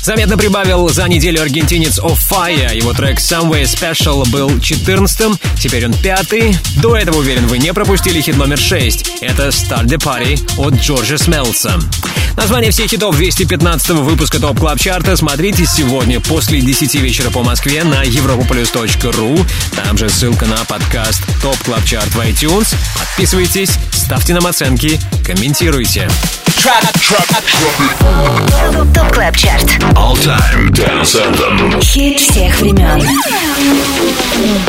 [0.05, 2.77] Заметно прибавил за неделю аргентинец OFFAIAH.
[2.77, 6.55] Его трек Somewhere Special был 14-м, теперь он пятый.
[6.77, 9.21] До этого, уверен, вы не пропустили хит номер 6.
[9.21, 11.79] Это Start the Party от Джорджа Смеддлса.
[12.37, 17.41] Название всех хитов 215 выпуска Top Club Chart а смотрите сегодня после 10 вечера по
[17.41, 19.43] Москве на europaplus.ru.
[19.75, 22.75] Там же ссылка на подкаст Top Club Chart в iTunes.
[22.95, 26.07] Подписывайтесь, ставьте нам оценки, комментируйте.
[28.93, 31.81] Top Club Chart All Time Dance Anthem.
[31.81, 33.01] Хит всех времен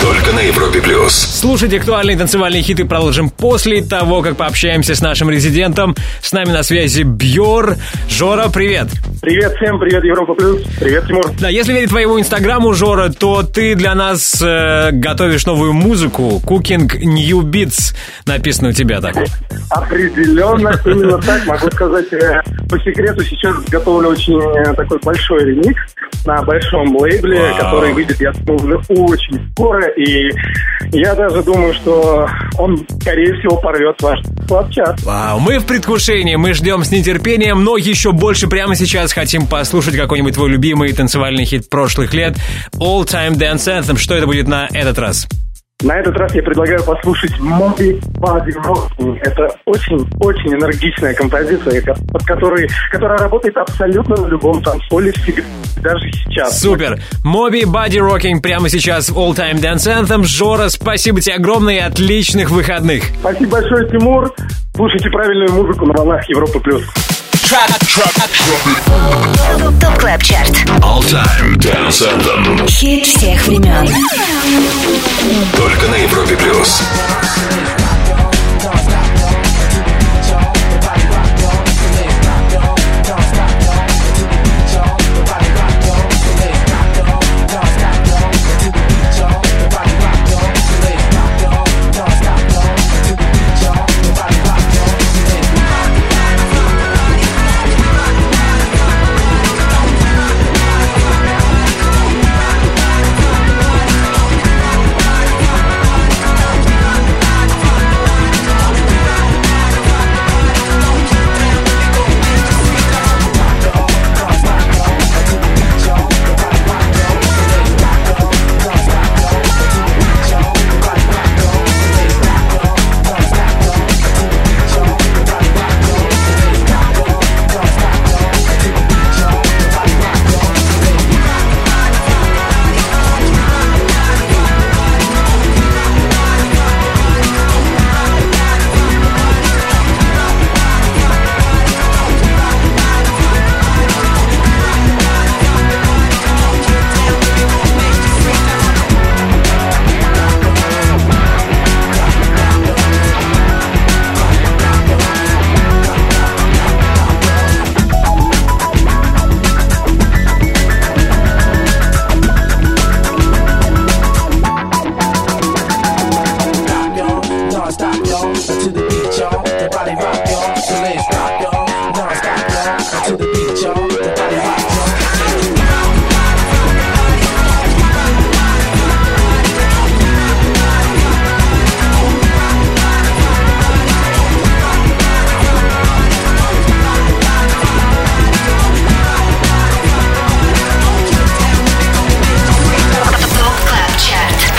[0.00, 1.14] Только на Европе Плюс.
[1.14, 5.94] Слушать актуальные танцевальные хиты продолжим после того, как пообщаемся с нашим резидентом.
[6.20, 7.76] С нами на связи Бьор.
[8.10, 8.88] Жора, привет.
[9.22, 11.32] Привет всем, привет Европа Плюс, привет Тимур.
[11.40, 16.40] Да, если верить твоему инстаграму, Жора, то ты для нас э, готовишь новую музыку.
[16.44, 17.94] Cooking New Beats
[18.26, 19.16] написано у тебя так.
[19.70, 25.94] Определенно, именно так, могу сказать, э, по секрету сейчас готовлю очень э, такой большой ремикс
[26.24, 27.56] на большом лейбле, Вау.
[27.58, 30.30] который выйдет, я думаю, очень скоро, и
[30.92, 32.28] я даже думаю, что
[32.58, 35.00] он, скорее всего, порвет ваш клабчат.
[35.02, 39.96] Вау, мы в предвкушении, мы ждем с нетерпением, но еще больше прямо сейчас хотим послушать
[39.96, 42.36] какой-нибудь твой любимый танцевальный хит прошлых лет
[42.76, 43.98] All Time Dance Anthem.
[43.98, 45.28] Что это будет на этот раз?
[45.82, 49.18] На этот раз я предлагаю послушать Moby Body Rocking.
[49.20, 55.42] Это очень-очень энергичная композиция, ко- под которой, которая работает абсолютно на любом танцполе всегда,
[55.82, 56.60] даже сейчас.
[56.62, 56.98] Супер!
[57.22, 60.24] Моби Body Rocking прямо сейчас в All Time Dance Anthem.
[60.24, 63.04] Жора, спасибо тебе огромное и отличных выходных.
[63.20, 64.34] Спасибо большое, Тимур.
[64.74, 66.84] Слушайте правильную музыку на волнах Европы плюс.
[69.80, 70.48] ТОП КЛАБ ЧАРТ
[70.82, 72.68] All Time Dance Anthem.
[72.68, 73.86] Хит всех времен
[75.56, 76.82] Только на Европе Плюс.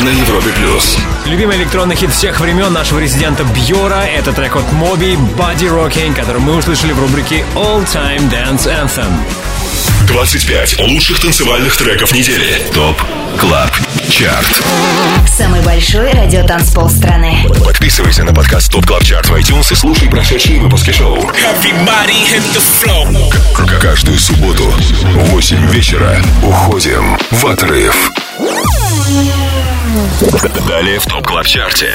[0.02, 0.98] На Европе Плюс.
[1.26, 6.56] Любимый электронный хит всех времен нашего резидента Бьора— это трек от Моби Bodyrock, который мы
[6.56, 9.10] услышали в рубрике All Time Dance Anthem.
[10.08, 12.62] 25 лучших танцевальных треков недели.
[12.74, 13.02] Top
[13.40, 13.72] Club
[14.10, 14.64] Chart.
[15.28, 20.60] Самый большой радиотанцпол страны Подписывайся на подкаст Top Club Chart в iTunes и слушай прошедшие
[20.60, 21.20] выпуски шоу.
[23.82, 28.12] Каждую субботу в 8 вечера уходим в отрыв.
[30.68, 31.92] Далее в Top Club Chart е.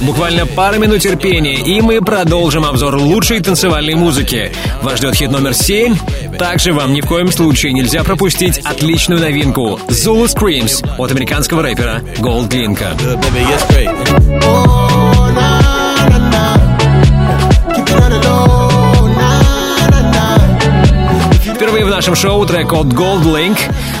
[0.00, 4.52] Буквально пара минут терпения, и мы продолжим обзор лучшей танцевальной музыки.
[4.82, 5.96] Вас ждет хит номер 7.
[6.38, 12.02] Также вам ни в коем случае нельзя пропустить отличную новинку Zulu Screams от американского рэпера
[12.18, 12.96] GoldLink а.
[21.66, 23.58] Впервые в нашем шоу трек от GoldLink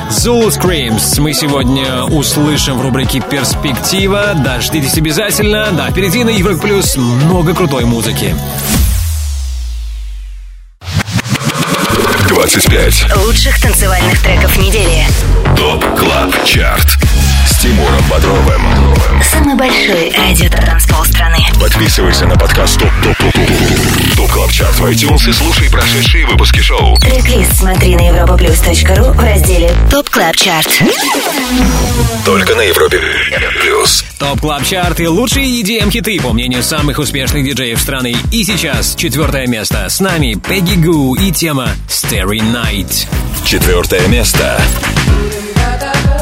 [0.08, 4.34] Zulu Screams мы сегодня услышим в рубрике «Перспектива».
[4.36, 5.72] Дождитесь обязательно.
[5.72, 8.36] Да, впереди на Европе Плюс много крутой музыки.
[12.28, 15.04] 25 лучших танцевальных треков недели.
[15.56, 16.86] Top Club Chart.
[17.50, 18.62] С Тимуром Бодровым.
[19.32, 21.38] Самый большой радиотанцпол страны.
[21.60, 23.95] Подписывайся на подкаст Top Top Top Top
[24.26, 26.96] Top Club Chart в iTunes и слушай прошедшие выпуски шоу.
[26.96, 30.68] Трек-лист смотри на europaplus.ru в разделе Top Club Chart.
[32.24, 33.00] Только на Европе
[33.60, 34.04] Плюс.
[34.18, 38.16] Top Club Chart и лучшие EDM-хиты, по мнению самых успешных диджеев страны.
[38.32, 39.88] И сейчас четвертое место.
[39.88, 43.06] С нами Пегги Гу и тема Starry Night.
[43.44, 44.60] Четвертое место.
[44.60, 46.15] Четвертое место.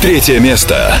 [0.00, 0.98] Третье место.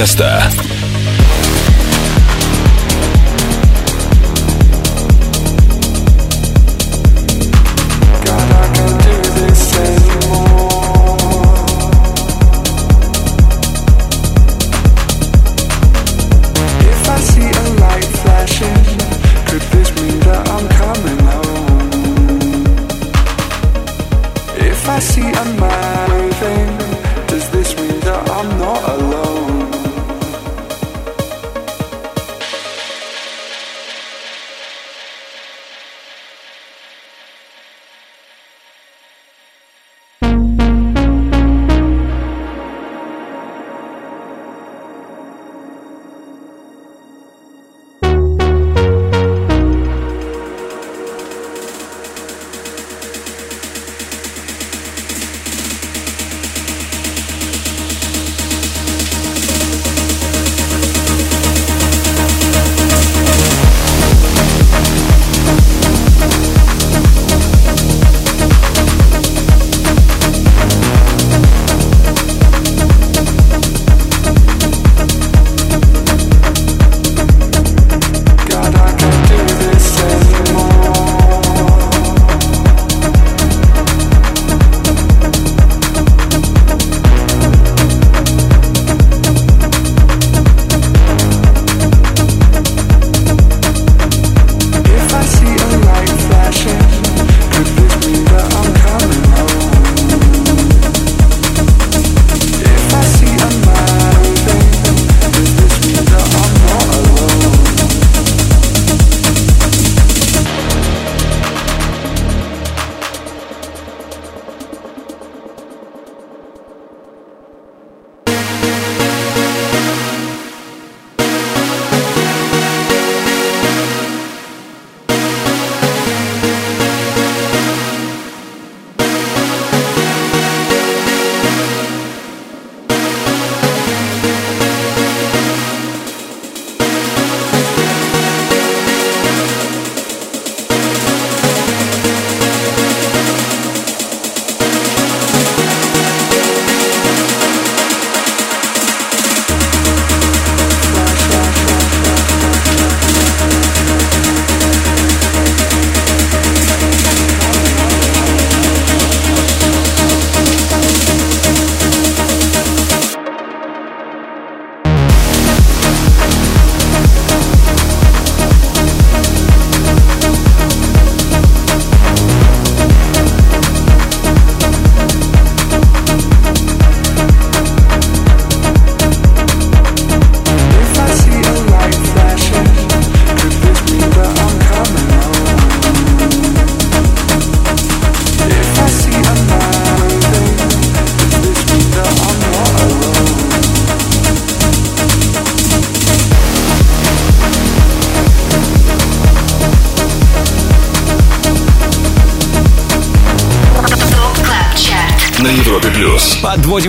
[0.00, 0.69] место.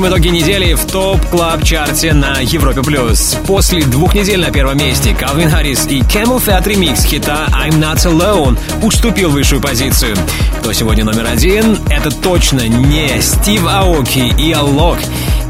[0.02, 3.38] подводим итоги недели в топ клаб чарте на Европе плюс.
[3.46, 7.98] После двух недель на первом месте Калвин Харрис и Camel Fat Remix хита I'm Not
[8.06, 10.16] Alone уступил высшую позицию.
[10.60, 14.98] Кто сегодня номер один, это точно не Стив Аоки и Алок.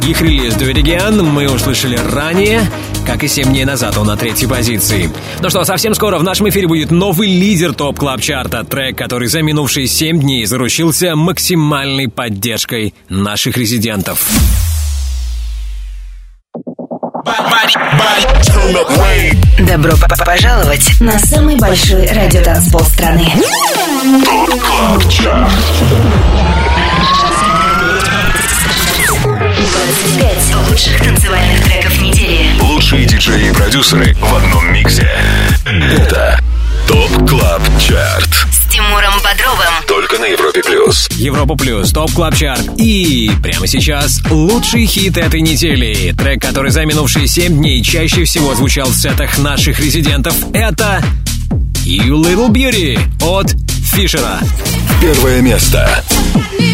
[0.05, 2.69] Их релиз «Дуэригиан» мы услышали ранее—
[3.05, 5.09] как и 7 дней назад он на третьей позиции.
[5.39, 9.27] Ну что, совсем скоро в нашем эфире будет новый лидер топ клаб чарта трек, который
[9.27, 14.27] за минувшие 7 дней заручился максимальной поддержкой наших резидентов.
[19.59, 19.93] Добро
[20.25, 23.27] пожаловать на самый большой радиотанцпол страны.
[24.25, 26.60] Top Club Chart.
[29.91, 32.47] 25 лучших танцевальных треков недели.
[32.61, 35.09] Лучшие диджеи и продюсеры в одном миксе.
[35.65, 36.39] Это
[36.87, 38.29] Top Club Chart.
[38.49, 39.73] С Тимуром Бодровым.
[39.87, 41.09] Только на Европе Плюс.
[41.11, 42.69] Европа Плюс, Top Club Chart.
[42.77, 46.15] И прямо сейчас лучший хит этой недели.
[46.17, 51.03] Трек, который за минувшие 7 дней чаще всего звучал в сетах наших резидентов, это
[51.85, 53.53] You Little Beauty от
[53.93, 54.39] Фишера.
[55.01, 56.01] Первое место.
[56.57, 56.70] На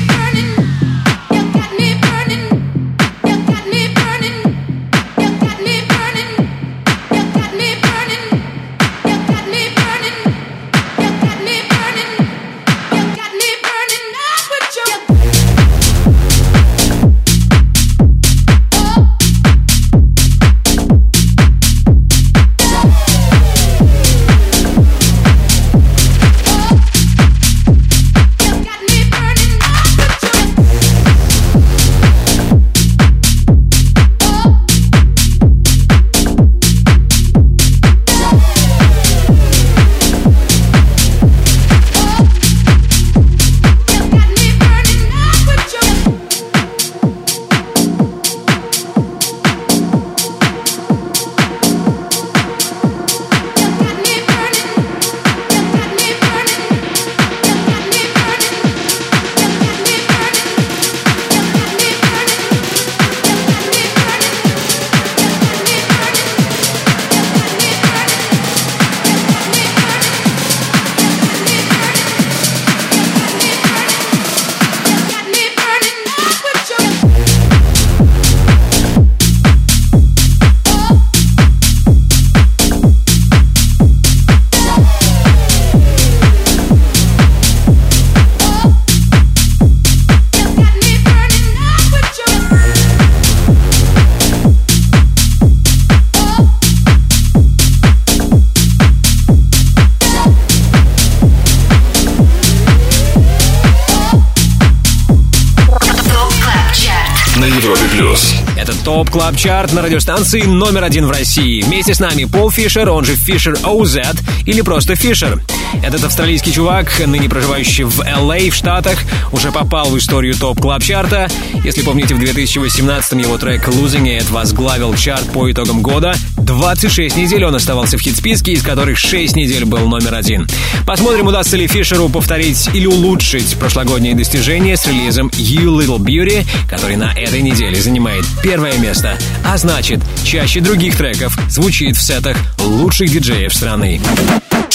[109.38, 111.62] Top Club Chart на радиостанции номер один в России.
[111.62, 115.42] Вместе с нами Пол Фишер, он же Фишер OZ или просто Фишер.
[115.84, 118.98] Этот австралийский чувак, ныне проживающий в LA в Штатах,
[119.32, 121.28] уже попал в историю Top Club Chart а.
[121.64, 126.16] Если помните, в 2018 его трек Losing It возглавил чарт по итогам года.
[126.48, 130.48] 26 недель он оставался в хит-списке, из которых 6 недель был номер один.
[130.86, 136.96] Посмотрим, удастся ли Фишеру повторить или улучшить прошлогодние достижения с релизом You Little Beauty, который
[136.96, 143.12] на этой неделе занимает первое место, а значит, чаще других треков звучит в сетах лучших
[143.12, 144.00] диджеев страны.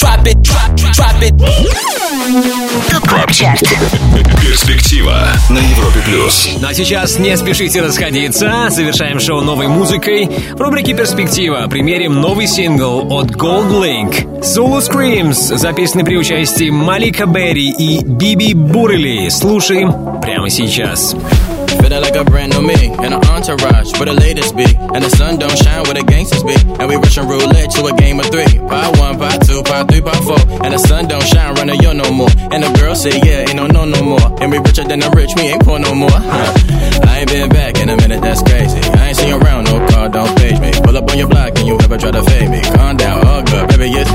[0.03, 1.33] Drop it, drop, drop it.
[4.41, 6.49] Перспектива на Европе Плюс.
[6.59, 8.67] Ну а сейчас не спешите расходиться.
[8.69, 10.29] Завершаем шоу новой музыкой.
[10.51, 14.41] В рубрике «Перспектива» примерим новый сингл от Gold Link.
[14.41, 19.29] Solo Screams, записанный при участии Малика Берри и Биби Бурели.
[19.29, 21.15] Слушаем прямо сейчас.
[22.13, 24.69] Like a brand new me in an entourage where the latest be.
[24.93, 26.53] And the sun don't shine where the gangsters be.
[26.77, 28.45] And we rushing roulette to a game of three.
[28.61, 30.37] One, two, three, four.
[30.61, 32.29] And the sun don't shine running yo no more.
[32.53, 34.21] And the girl say, yeah, ain't no no no more.
[34.37, 36.13] And we richer than the rich, we ain't poor no more.
[36.13, 38.77] I ain't been back in a minute, that's crazy.
[38.77, 40.69] I ain't seen around, no car, don't page me.
[40.85, 42.61] Pull up on your block and you ever try to fade me.
[42.61, 44.12] Calm down, all good, baby, it's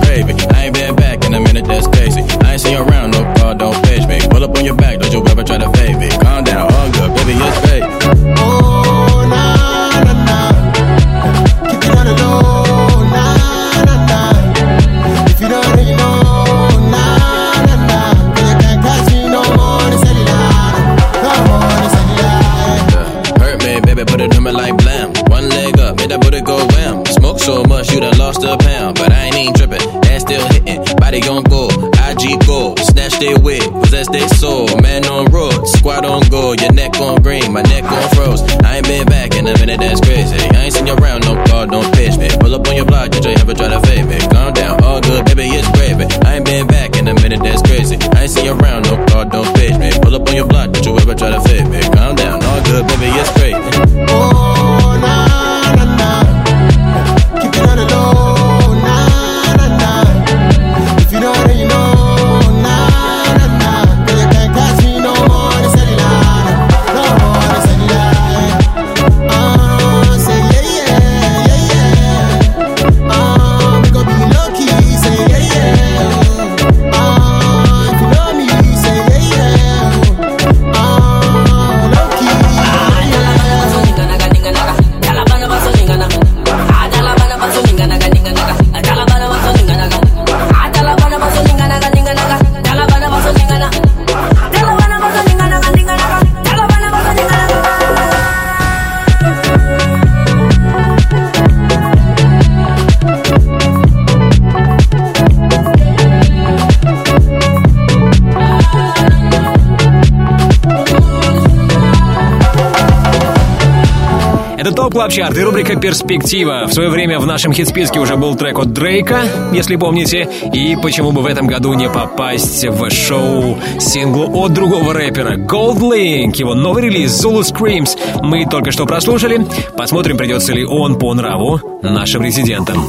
[115.18, 116.66] Чарт и рубрика «Перспектива».
[116.68, 119.22] В свое время в нашем хит-списке уже был трек от Дрейка,
[119.52, 120.28] если помните.
[120.54, 126.36] И почему бы в этом году не попасть в шоу синглу от другого рэпера GoldLink.
[126.36, 129.44] Его новый релиз Zulu Screams мы только что прослушали.
[129.76, 132.88] Посмотрим, придется ли он по нраву нашим резидентам.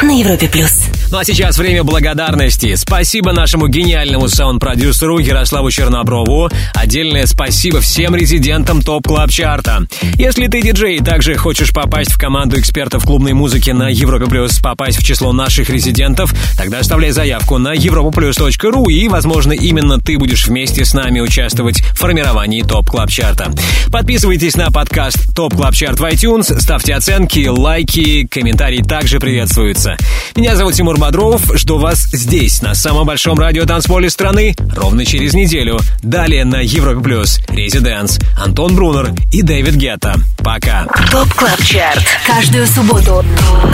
[0.00, 0.89] На Европе плюс.
[1.10, 2.76] Ну а сейчас время благодарности.
[2.76, 6.48] Спасибо нашему гениальному саунд-продюсеру Ярославу Черноброву.
[6.72, 9.88] Отдельное спасибо всем резидентам Top Club Chart а.
[10.14, 14.60] Если ты диджей и также хочешь попасть в команду экспертов клубной музыки на Европе Плюс,
[14.60, 20.46] попасть в число наших резидентов, тогда оставляй заявку на europaplus.ru и, возможно, именно ты будешь
[20.46, 23.50] вместе с нами участвовать в формировании Top Club Chart а.
[23.90, 29.96] Подписывайтесь на подкаст Top Club Chart в iTunes, ставьте оценки, лайки, комментарии также приветствуются.
[30.36, 35.34] Меня зовут Тимур Бодров, жду вас здесь, на самом большом радио танцполе страны, ровно через
[35.34, 35.78] неделю.
[36.02, 40.16] Далее на Европе Плюс, Residance, Антон Брунер и Дэвид Гетта.
[40.38, 40.84] Пока.
[41.10, 42.04] Top Club Chart.
[42.26, 43.24] Каждую субботу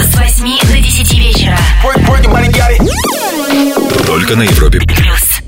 [0.01, 1.59] с 8 до 10 вечера.
[4.07, 5.46] Только на Европе Плюс.